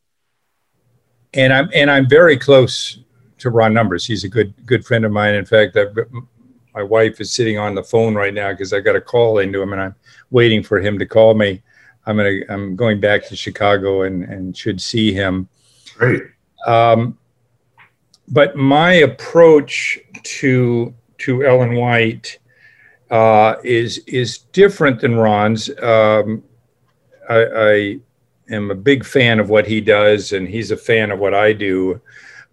and 1.34 1.54
I'm 1.54 1.70
and 1.74 1.90
I'm 1.90 2.10
very 2.10 2.38
close 2.38 3.00
to 3.40 3.50
Ron 3.50 3.74
Numbers. 3.74 4.06
He's 4.06 4.24
a 4.24 4.30
good 4.30 4.54
good 4.66 4.86
friend 4.86 5.06
of 5.06 5.12
mine. 5.12 5.36
In 5.36 5.46
fact, 5.46 5.78
I've, 5.78 5.96
my 6.74 6.84
wife 6.84 7.20
is 7.20 7.32
sitting 7.32 7.58
on 7.58 7.76
the 7.76 7.84
phone 7.84 8.16
right 8.16 8.34
now 8.34 8.52
because 8.52 8.74
I 8.74 8.80
got 8.80 8.96
a 8.96 9.02
call 9.02 9.40
into 9.40 9.62
him, 9.62 9.74
and 9.74 9.82
I'm 9.82 9.96
waiting 10.30 10.64
for 10.64 10.80
him 10.80 11.00
to 11.00 11.06
call 11.06 11.34
me. 11.34 11.62
I'm 12.06 12.18
gonna 12.18 12.40
I'm 12.50 12.76
going 12.76 13.00
back 13.00 13.28
to 13.28 13.36
Chicago 13.36 14.04
and 14.04 14.24
and 14.24 14.56
should 14.56 14.82
see 14.82 15.14
him. 15.14 15.50
Great. 15.96 16.24
Um, 16.66 17.18
but 18.28 18.56
my 18.56 18.94
approach 18.94 20.00
to 20.24 20.94
to 21.20 21.46
Ellen 21.46 21.76
White 21.76 22.40
uh, 23.10 23.56
is 23.64 24.00
is 24.00 24.40
different 24.52 25.02
than 25.02 25.16
Ron's. 25.16 25.70
Um, 25.82 26.44
I, 27.30 27.46
I 27.46 28.00
am 28.50 28.72
a 28.72 28.76
big 28.76 29.06
fan 29.06 29.40
of 29.40 29.50
what 29.50 29.68
he 29.68 29.82
does, 29.82 30.34
and 30.34 30.48
he's 30.48 30.72
a 30.72 30.78
fan 30.78 31.12
of 31.12 31.20
what 31.20 31.34
I 31.34 31.54
do. 31.54 32.02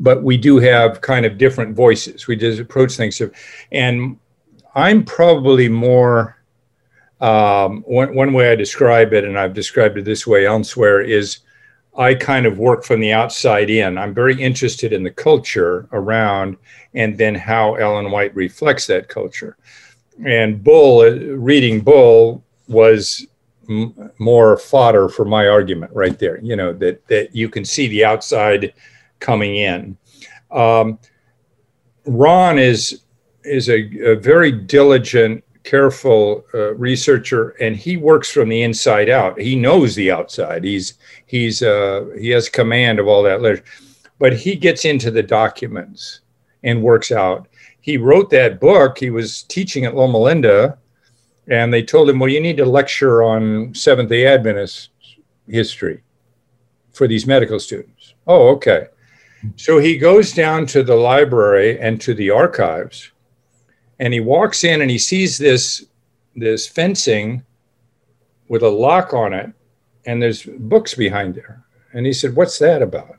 But 0.01 0.23
we 0.23 0.37
do 0.37 0.59
have 0.59 1.01
kind 1.01 1.25
of 1.25 1.39
different 1.39 1.77
voices. 1.77 2.27
We 2.27 2.37
just 2.37 2.61
approach 2.61 2.97
things. 2.97 3.21
And 3.73 4.19
I'm 4.75 5.05
probably 5.05 5.69
more, 5.69 6.37
um, 7.21 7.83
one, 7.83 8.15
one 8.15 8.33
way 8.33 8.51
I 8.51 8.57
describe 8.57 9.13
it, 9.13 9.25
and 9.25 9.39
I've 9.39 9.55
described 9.55 9.97
it 9.99 10.05
this 10.05 10.27
way 10.27 10.47
elsewhere, 10.47 11.01
is 11.01 11.39
I 11.97 12.15
kind 12.15 12.47
of 12.47 12.59
work 12.59 12.85
from 12.85 13.01
the 13.01 13.13
outside 13.13 13.71
in. 13.71 13.99
I'm 13.99 14.15
very 14.15 14.41
interested 14.41 14.93
in 14.93 15.05
the 15.05 15.11
culture 15.11 15.89
around 15.93 16.57
and 16.95 17.17
then 17.17 17.35
how 17.35 17.75
Ellen 17.75 18.11
White 18.11 18.35
reflects 18.35 18.87
that 18.89 19.09
culture. 19.09 19.57
And 20.25 20.63
Bull, 20.63 21.01
uh, 21.01 21.13
reading 21.37 21.81
Bull 21.81 22.43
was 22.69 23.27
m- 23.69 24.11
more 24.19 24.57
fodder 24.57 25.09
for 25.09 25.25
my 25.25 25.47
argument 25.47 25.93
right 25.95 26.19
there. 26.19 26.41
You 26.41 26.57
know 26.57 26.73
that 26.75 27.07
that 27.09 27.35
you 27.35 27.49
can 27.49 27.65
see 27.65 27.89
the 27.89 28.05
outside 28.05 28.75
coming 29.25 29.57
in. 29.57 29.97
Um, 30.51 30.99
Ron 32.07 32.59
is 32.59 33.01
is 33.45 33.69
a, 33.69 34.13
a 34.13 34.17
very 34.17 34.53
diligent, 34.53 35.43
careful 35.65 36.45
uh, 36.55 36.75
researcher, 36.75 37.51
and 37.61 37.75
he 37.75 37.97
works 37.97 38.31
from 38.31 38.49
the 38.49 38.63
inside 38.63 39.09
out. 39.09 39.41
He 39.41 39.57
knows 39.57 39.95
the 39.95 40.11
outside. 40.11 40.63
He's 40.63 40.95
he's 41.27 41.63
uh, 41.63 42.07
he 42.21 42.29
has 42.31 42.49
command 42.49 42.99
of 42.99 43.09
all 43.09 43.23
that 43.23 43.41
literature, 43.41 43.65
but 44.19 44.37
he 44.37 44.57
gets 44.57 44.85
into 44.85 45.11
the 45.11 45.23
documents 45.23 46.21
and 46.63 46.83
works 46.83 47.11
out. 47.11 47.49
He 47.81 47.97
wrote 47.97 48.31
that 48.31 48.61
book. 48.61 48.99
He 48.99 49.11
was 49.11 49.43
teaching 49.45 49.85
at 49.87 49.97
Loma 49.97 50.19
Linda, 50.19 50.79
and 51.49 51.73
they 51.73 51.83
told 51.83 52.11
him, 52.11 52.19
"Well, 52.19 52.31
you 52.31 52.41
need 52.41 52.59
to 52.59 52.67
lecture 52.67 53.23
on 53.23 53.75
Seventh 53.75 54.11
Day 54.11 54.27
Adventist 54.27 54.91
history 55.49 56.03
for 56.93 57.09
these 57.09 57.27
medical 57.27 57.59
students." 57.59 58.15
Oh, 58.27 58.49
okay. 58.49 58.89
So 59.57 59.79
he 59.79 59.99
goes 59.99 60.33
down 60.33 60.67
to 60.67 60.83
the 60.83 60.95
library 60.95 61.79
and 61.81 62.01
to 62.01 62.15
the 62.15 62.31
archives, 62.31 63.11
and 63.99 64.13
he 64.13 64.21
walks 64.21 64.65
in 64.65 64.83
and 64.83 64.91
he 64.91 64.99
sees 64.99 65.39
this 65.39 65.87
this 66.37 66.67
fencing 66.67 67.45
with 68.49 68.63
a 68.63 68.69
lock 68.69 69.15
on 69.15 69.33
it, 69.33 69.53
and 70.07 70.21
there's 70.21 70.43
books 70.45 70.95
behind 70.95 71.35
there. 71.35 71.65
And 71.93 72.07
he 72.07 72.13
said, 72.13 72.35
"What's 72.35 72.59
that 72.59 72.83
about?" 72.83 73.17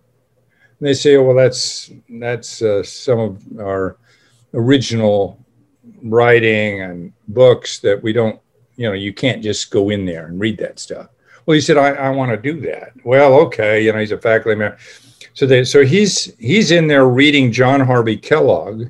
And 0.80 0.88
they 0.88 0.94
say, 0.94 1.16
oh, 1.16 1.24
"Well, 1.24 1.36
that's 1.36 1.92
that's 2.10 2.62
uh, 2.62 2.84
some 2.84 3.20
of 3.20 3.60
our 3.60 3.98
original 4.54 5.40
writing 6.04 6.82
and 6.82 7.14
books 7.30 7.80
that 7.80 8.02
we 8.04 8.14
don't, 8.14 8.40
you 8.76 8.88
know, 8.88 8.94
you 8.94 9.14
can't 9.14 9.44
just 9.44 9.72
go 9.72 9.90
in 9.90 10.06
there 10.06 10.28
and 10.28 10.40
read 10.40 10.58
that 10.60 10.80
stuff." 10.80 11.08
Well, 11.46 11.56
he 11.56 11.62
said, 11.62 11.78
"I, 11.78 11.92
I 11.92 12.10
want 12.10 12.32
to 12.32 12.38
do 12.38 12.60
that." 12.62 12.92
Well, 13.04 13.34
okay, 13.46 13.84
you 13.84 13.94
know, 13.94 14.00
he's 14.00 14.12
a 14.12 14.18
faculty 14.18 14.58
member. 14.58 14.78
So 15.36 15.46
they, 15.46 15.66
so 15.66 15.86
he's 15.86 16.34
he's 16.40 16.72
in 16.72 16.88
there 16.88 17.08
reading 17.08 17.52
John 17.52 17.82
Harvey 17.82 18.16
Kellogg, 18.16 18.90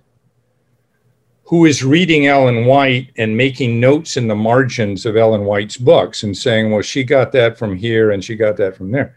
who 1.44 1.66
is 1.66 1.84
reading 1.84 2.28
Ellen 2.28 2.66
White 2.66 3.12
and 3.18 3.36
making 3.36 3.80
notes 3.80 4.16
in 4.16 4.28
the 4.28 4.36
margins 4.36 5.08
of 5.08 5.18
Ellen 5.18 5.46
White's 5.46 5.76
books 5.76 6.22
and 6.22 6.38
saying, 6.38 6.72
"Well, 6.72 6.84
she 6.84 7.04
got 7.04 7.32
that 7.32 7.58
from 7.58 7.76
here 7.76 8.12
and 8.12 8.24
she 8.24 8.36
got 8.36 8.58
that 8.58 8.78
from 8.78 8.92
there." 8.92 9.16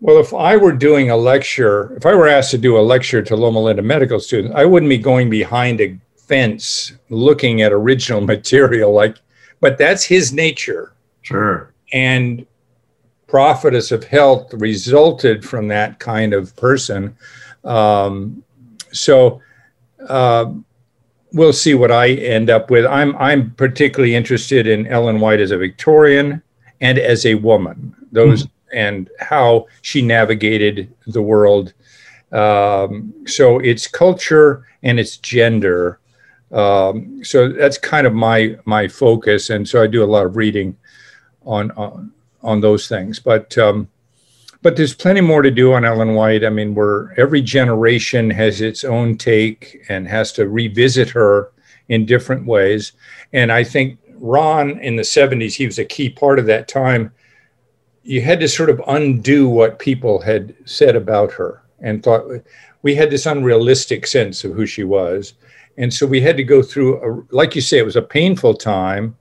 Well, 0.00 0.20
if 0.20 0.34
I 0.34 0.58
were 0.58 0.72
doing 0.72 1.08
a 1.10 1.16
lecture, 1.16 1.96
if 1.96 2.04
I 2.04 2.14
were 2.14 2.28
asked 2.28 2.50
to 2.50 2.58
do 2.58 2.76
a 2.76 2.80
lecture 2.80 3.22
to 3.22 3.34
Loma 3.34 3.60
Linda 3.60 3.80
medical 3.80 4.20
students, 4.20 4.54
I 4.54 4.66
wouldn't 4.66 4.90
be 4.90 4.98
going 4.98 5.30
behind 5.30 5.80
a 5.80 5.98
fence 6.18 6.92
looking 7.08 7.62
at 7.62 7.72
original 7.72 8.20
material 8.34 8.92
like, 8.92 9.16
but 9.60 9.78
that's 9.78 10.04
his 10.04 10.34
nature. 10.34 10.92
Sure. 11.22 11.72
And 11.94 12.46
prophetess 13.34 13.90
of 13.90 14.04
health 14.04 14.54
resulted 14.54 15.44
from 15.44 15.66
that 15.66 15.98
kind 15.98 16.32
of 16.32 16.54
person. 16.54 17.16
Um, 17.64 18.44
so 18.92 19.40
uh, 20.08 20.52
we'll 21.32 21.52
see 21.52 21.74
what 21.74 21.90
I 21.90 22.10
end 22.10 22.48
up 22.48 22.70
with. 22.70 22.86
I'm 22.86 23.16
I'm 23.16 23.50
particularly 23.56 24.14
interested 24.14 24.68
in 24.68 24.86
Ellen 24.86 25.18
White 25.18 25.40
as 25.40 25.50
a 25.50 25.58
Victorian 25.58 26.42
and 26.80 26.96
as 26.96 27.26
a 27.26 27.34
woman. 27.34 27.92
Those 28.12 28.44
mm-hmm. 28.44 28.78
and 28.78 29.10
how 29.18 29.66
she 29.82 30.00
navigated 30.00 30.94
the 31.08 31.22
world. 31.22 31.72
Um, 32.30 33.12
so 33.26 33.58
it's 33.58 33.88
culture 33.88 34.64
and 34.84 35.00
it's 35.00 35.16
gender. 35.16 35.98
Um, 36.52 37.24
so 37.24 37.48
that's 37.48 37.78
kind 37.78 38.06
of 38.06 38.14
my 38.14 38.58
my 38.64 38.86
focus, 38.86 39.50
and 39.50 39.68
so 39.68 39.82
I 39.82 39.88
do 39.88 40.04
a 40.04 40.12
lot 40.14 40.24
of 40.24 40.36
reading 40.36 40.76
on 41.44 41.72
on, 41.72 42.13
on 42.44 42.60
those 42.60 42.86
things. 42.86 43.18
But 43.18 43.56
um, 43.58 43.88
but 44.62 44.76
there's 44.76 44.94
plenty 44.94 45.20
more 45.20 45.42
to 45.42 45.50
do 45.50 45.74
on 45.74 45.84
Ellen 45.84 46.14
White. 46.14 46.44
I 46.44 46.50
mean, 46.50 46.74
we're 46.74 47.12
every 47.14 47.42
generation 47.42 48.30
has 48.30 48.60
its 48.60 48.84
own 48.84 49.18
take 49.18 49.84
and 49.88 50.06
has 50.08 50.32
to 50.32 50.48
revisit 50.48 51.10
her 51.10 51.52
in 51.88 52.06
different 52.06 52.46
ways. 52.46 52.92
And 53.32 53.52
I 53.52 53.64
think 53.64 53.98
Ron 54.14 54.78
in 54.80 54.96
the 54.96 55.02
70s, 55.02 55.54
he 55.54 55.66
was 55.66 55.78
a 55.78 55.84
key 55.84 56.08
part 56.08 56.38
of 56.38 56.46
that 56.46 56.68
time. 56.68 57.12
You 58.02 58.22
had 58.22 58.40
to 58.40 58.48
sort 58.48 58.70
of 58.70 58.80
undo 58.86 59.48
what 59.48 59.78
people 59.78 60.20
had 60.20 60.54
said 60.64 60.96
about 60.96 61.32
her 61.32 61.62
and 61.80 62.02
thought 62.02 62.24
we 62.82 62.94
had 62.94 63.10
this 63.10 63.26
unrealistic 63.26 64.06
sense 64.06 64.44
of 64.44 64.52
who 64.52 64.66
she 64.66 64.84
was. 64.84 65.34
And 65.76 65.92
so 65.92 66.06
we 66.06 66.20
had 66.20 66.36
to 66.36 66.44
go 66.44 66.62
through, 66.62 67.02
a, 67.02 67.34
like 67.34 67.54
you 67.54 67.60
say, 67.60 67.78
it 67.78 67.84
was 67.84 67.96
a 67.96 68.02
painful 68.02 68.54
time 68.54 69.16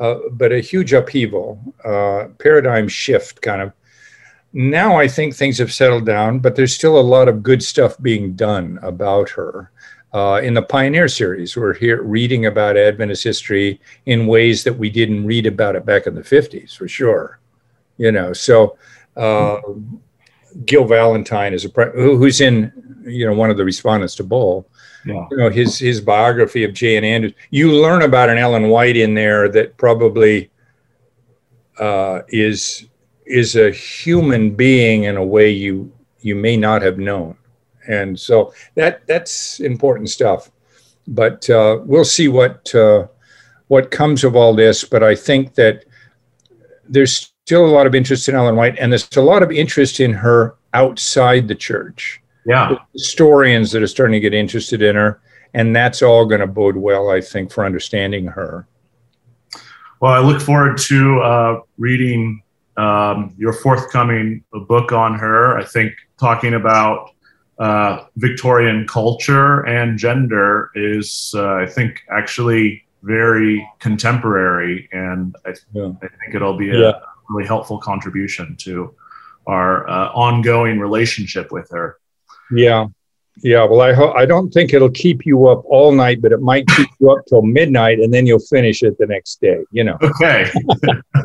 uh, 0.00 0.18
but 0.32 0.50
a 0.50 0.60
huge 0.60 0.92
upheaval, 0.94 1.60
uh, 1.84 2.28
paradigm 2.38 2.88
shift 2.88 3.42
kind 3.42 3.62
of. 3.62 3.72
Now 4.52 4.96
I 4.96 5.06
think 5.06 5.34
things 5.34 5.58
have 5.58 5.72
settled 5.72 6.06
down, 6.06 6.40
but 6.40 6.56
there's 6.56 6.74
still 6.74 6.98
a 6.98 7.00
lot 7.00 7.28
of 7.28 7.42
good 7.42 7.62
stuff 7.62 7.96
being 8.00 8.32
done 8.32 8.80
about 8.82 9.28
her. 9.30 9.70
Uh, 10.12 10.40
in 10.42 10.54
the 10.54 10.62
Pioneer 10.62 11.06
series, 11.06 11.56
we're 11.56 11.74
here 11.74 12.02
reading 12.02 12.46
about 12.46 12.76
Adventist 12.76 13.22
history 13.22 13.80
in 14.06 14.26
ways 14.26 14.64
that 14.64 14.72
we 14.72 14.90
didn't 14.90 15.24
read 15.24 15.46
about 15.46 15.76
it 15.76 15.86
back 15.86 16.08
in 16.08 16.16
the 16.16 16.22
50s, 16.22 16.76
for 16.76 16.88
sure. 16.88 17.38
You 17.96 18.10
know, 18.10 18.32
so 18.32 18.76
uh, 19.16 19.60
Gil 20.64 20.84
Valentine 20.84 21.54
is 21.54 21.64
a 21.64 21.68
who's 21.68 22.40
in, 22.40 22.72
you 23.04 23.26
know, 23.26 23.34
one 23.34 23.50
of 23.50 23.56
the 23.56 23.64
respondents 23.64 24.16
to 24.16 24.24
Bull 24.24 24.66
you 25.04 25.36
know 25.36 25.50
his 25.50 25.78
his 25.78 26.00
biography 26.00 26.64
of 26.64 26.72
J.N. 26.72 27.04
Andrews. 27.04 27.34
You 27.50 27.72
learn 27.72 28.02
about 28.02 28.28
an 28.30 28.38
Ellen 28.38 28.68
White 28.68 28.96
in 28.96 29.14
there 29.14 29.48
that 29.48 29.76
probably 29.76 30.50
uh, 31.78 32.22
is 32.28 32.86
is 33.26 33.56
a 33.56 33.70
human 33.70 34.54
being 34.54 35.04
in 35.04 35.16
a 35.16 35.24
way 35.24 35.50
you 35.50 35.92
you 36.20 36.34
may 36.34 36.56
not 36.56 36.82
have 36.82 36.98
known, 36.98 37.36
and 37.88 38.18
so 38.18 38.52
that 38.74 39.06
that's 39.06 39.60
important 39.60 40.10
stuff. 40.10 40.50
But 41.08 41.48
uh, 41.48 41.80
we'll 41.84 42.04
see 42.04 42.28
what 42.28 42.72
uh, 42.74 43.06
what 43.68 43.90
comes 43.90 44.24
of 44.24 44.36
all 44.36 44.54
this. 44.54 44.84
But 44.84 45.02
I 45.02 45.14
think 45.14 45.54
that 45.54 45.84
there's 46.88 47.32
still 47.44 47.64
a 47.64 47.68
lot 47.74 47.86
of 47.86 47.94
interest 47.94 48.28
in 48.28 48.34
Ellen 48.34 48.56
White, 48.56 48.78
and 48.78 48.92
there's 48.92 49.08
a 49.16 49.22
lot 49.22 49.42
of 49.42 49.50
interest 49.50 50.00
in 50.00 50.12
her 50.12 50.56
outside 50.74 51.48
the 51.48 51.54
church 51.54 52.20
yeah 52.46 52.76
historians 52.94 53.72
that 53.72 53.82
are 53.82 53.86
starting 53.86 54.12
to 54.12 54.20
get 54.20 54.34
interested 54.34 54.82
in 54.82 54.96
her 54.96 55.20
and 55.54 55.74
that's 55.74 56.02
all 56.02 56.24
going 56.26 56.40
to 56.40 56.46
bode 56.46 56.76
well 56.76 57.10
i 57.10 57.20
think 57.20 57.50
for 57.50 57.64
understanding 57.64 58.26
her 58.26 58.66
well 60.00 60.12
i 60.12 60.18
look 60.18 60.40
forward 60.40 60.78
to 60.78 61.20
uh, 61.20 61.60
reading 61.78 62.42
um, 62.76 63.34
your 63.36 63.52
forthcoming 63.52 64.42
book 64.68 64.92
on 64.92 65.18
her 65.18 65.58
i 65.58 65.64
think 65.64 65.92
talking 66.18 66.54
about 66.54 67.10
uh, 67.58 68.04
victorian 68.16 68.86
culture 68.86 69.66
and 69.66 69.98
gender 69.98 70.70
is 70.74 71.34
uh, 71.36 71.54
i 71.54 71.66
think 71.66 72.00
actually 72.10 72.84
very 73.02 73.66
contemporary 73.78 74.88
and 74.92 75.36
i, 75.46 75.54
yeah. 75.72 75.92
I 76.02 76.08
think 76.08 76.34
it'll 76.34 76.56
be 76.56 76.70
a 76.70 76.78
yeah. 76.78 76.92
really 77.28 77.46
helpful 77.46 77.78
contribution 77.78 78.56
to 78.60 78.94
our 79.46 79.88
uh, 79.88 80.08
ongoing 80.12 80.78
relationship 80.78 81.50
with 81.50 81.68
her 81.70 81.99
yeah. 82.52 82.86
Yeah, 83.42 83.64
well, 83.64 83.80
I 83.80 83.94
ho- 83.94 84.12
I 84.12 84.26
don't 84.26 84.50
think 84.50 84.74
it'll 84.74 84.90
keep 84.90 85.24
you 85.24 85.48
up 85.48 85.62
all 85.64 85.92
night, 85.92 86.20
but 86.20 86.30
it 86.30 86.40
might 86.40 86.66
keep 86.76 86.88
you 87.00 87.10
up 87.10 87.24
till 87.26 87.42
midnight, 87.42 87.98
and 87.98 88.12
then 88.12 88.26
you'll 88.26 88.38
finish 88.38 88.82
it 88.82 88.98
the 88.98 89.06
next 89.06 89.40
day. 89.40 89.64
You 89.70 89.84
know. 89.84 89.96
Okay. 90.02 90.50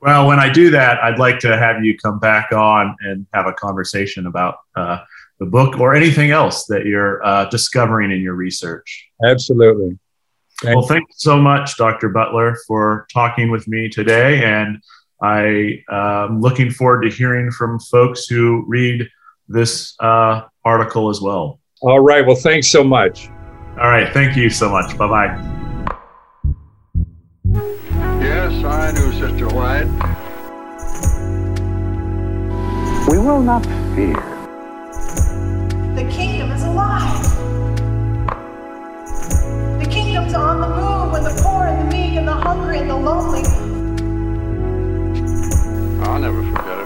well, 0.00 0.26
when 0.26 0.40
I 0.40 0.50
do 0.52 0.70
that, 0.70 1.02
I'd 1.04 1.20
like 1.20 1.38
to 1.40 1.56
have 1.56 1.84
you 1.84 1.96
come 1.96 2.18
back 2.18 2.50
on 2.52 2.96
and 3.00 3.26
have 3.32 3.46
a 3.46 3.52
conversation 3.52 4.26
about 4.26 4.56
uh, 4.74 4.98
the 5.38 5.46
book 5.46 5.78
or 5.78 5.94
anything 5.94 6.30
else 6.30 6.66
that 6.66 6.84
you're 6.84 7.24
uh, 7.24 7.44
discovering 7.46 8.10
in 8.10 8.20
your 8.20 8.34
research. 8.34 9.08
Absolutely. 9.24 9.98
Well, 10.62 10.82
thanks 10.82 11.16
so 11.18 11.36
much, 11.36 11.76
Dr. 11.76 12.08
Butler, 12.08 12.56
for 12.66 13.06
talking 13.12 13.50
with 13.50 13.68
me 13.68 13.88
today, 13.88 14.44
and 14.44 14.78
I 15.20 15.82
am 15.90 16.30
um, 16.32 16.40
looking 16.40 16.70
forward 16.70 17.02
to 17.02 17.10
hearing 17.10 17.50
from 17.50 17.78
folks 17.80 18.26
who 18.26 18.64
read 18.66 19.08
this 19.48 19.94
uh, 20.00 20.42
article 20.64 21.10
as 21.10 21.20
well. 21.20 21.60
All 21.82 22.00
right. 22.00 22.26
Well, 22.26 22.36
thanks 22.36 22.68
so 22.68 22.82
much. 22.82 23.28
All 23.78 23.90
right. 23.90 24.12
Thank 24.12 24.36
you 24.36 24.48
so 24.50 24.70
much. 24.70 24.96
Bye 24.96 25.08
bye. 25.08 25.50
Yes, 28.20 28.64
I 28.64 28.92
knew 28.92 29.12
Sister 29.12 29.48
White. 29.48 29.88
We 33.08 33.18
will 33.18 33.42
not 33.42 33.64
fear. 33.94 34.14
The 35.94 36.08
kingdom 36.10 36.50
is 36.52 36.62
alive. 36.62 37.22
The 39.78 39.86
kingdom's 39.90 40.32
on 40.34 40.60
the 40.60 40.68
move 40.68 41.12
with 41.12 41.24
the 41.24 41.42
poor 41.42 41.66
and 41.66 41.92
the 41.92 41.96
meek 41.96 42.16
and 42.16 42.26
the 42.26 42.32
hungry 42.32 42.78
and 42.78 42.88
the 42.88 42.96
lonely. 42.96 43.42
I'll 46.06 46.18
never 46.18 46.42
forget 46.42 46.78
it. 46.78 46.83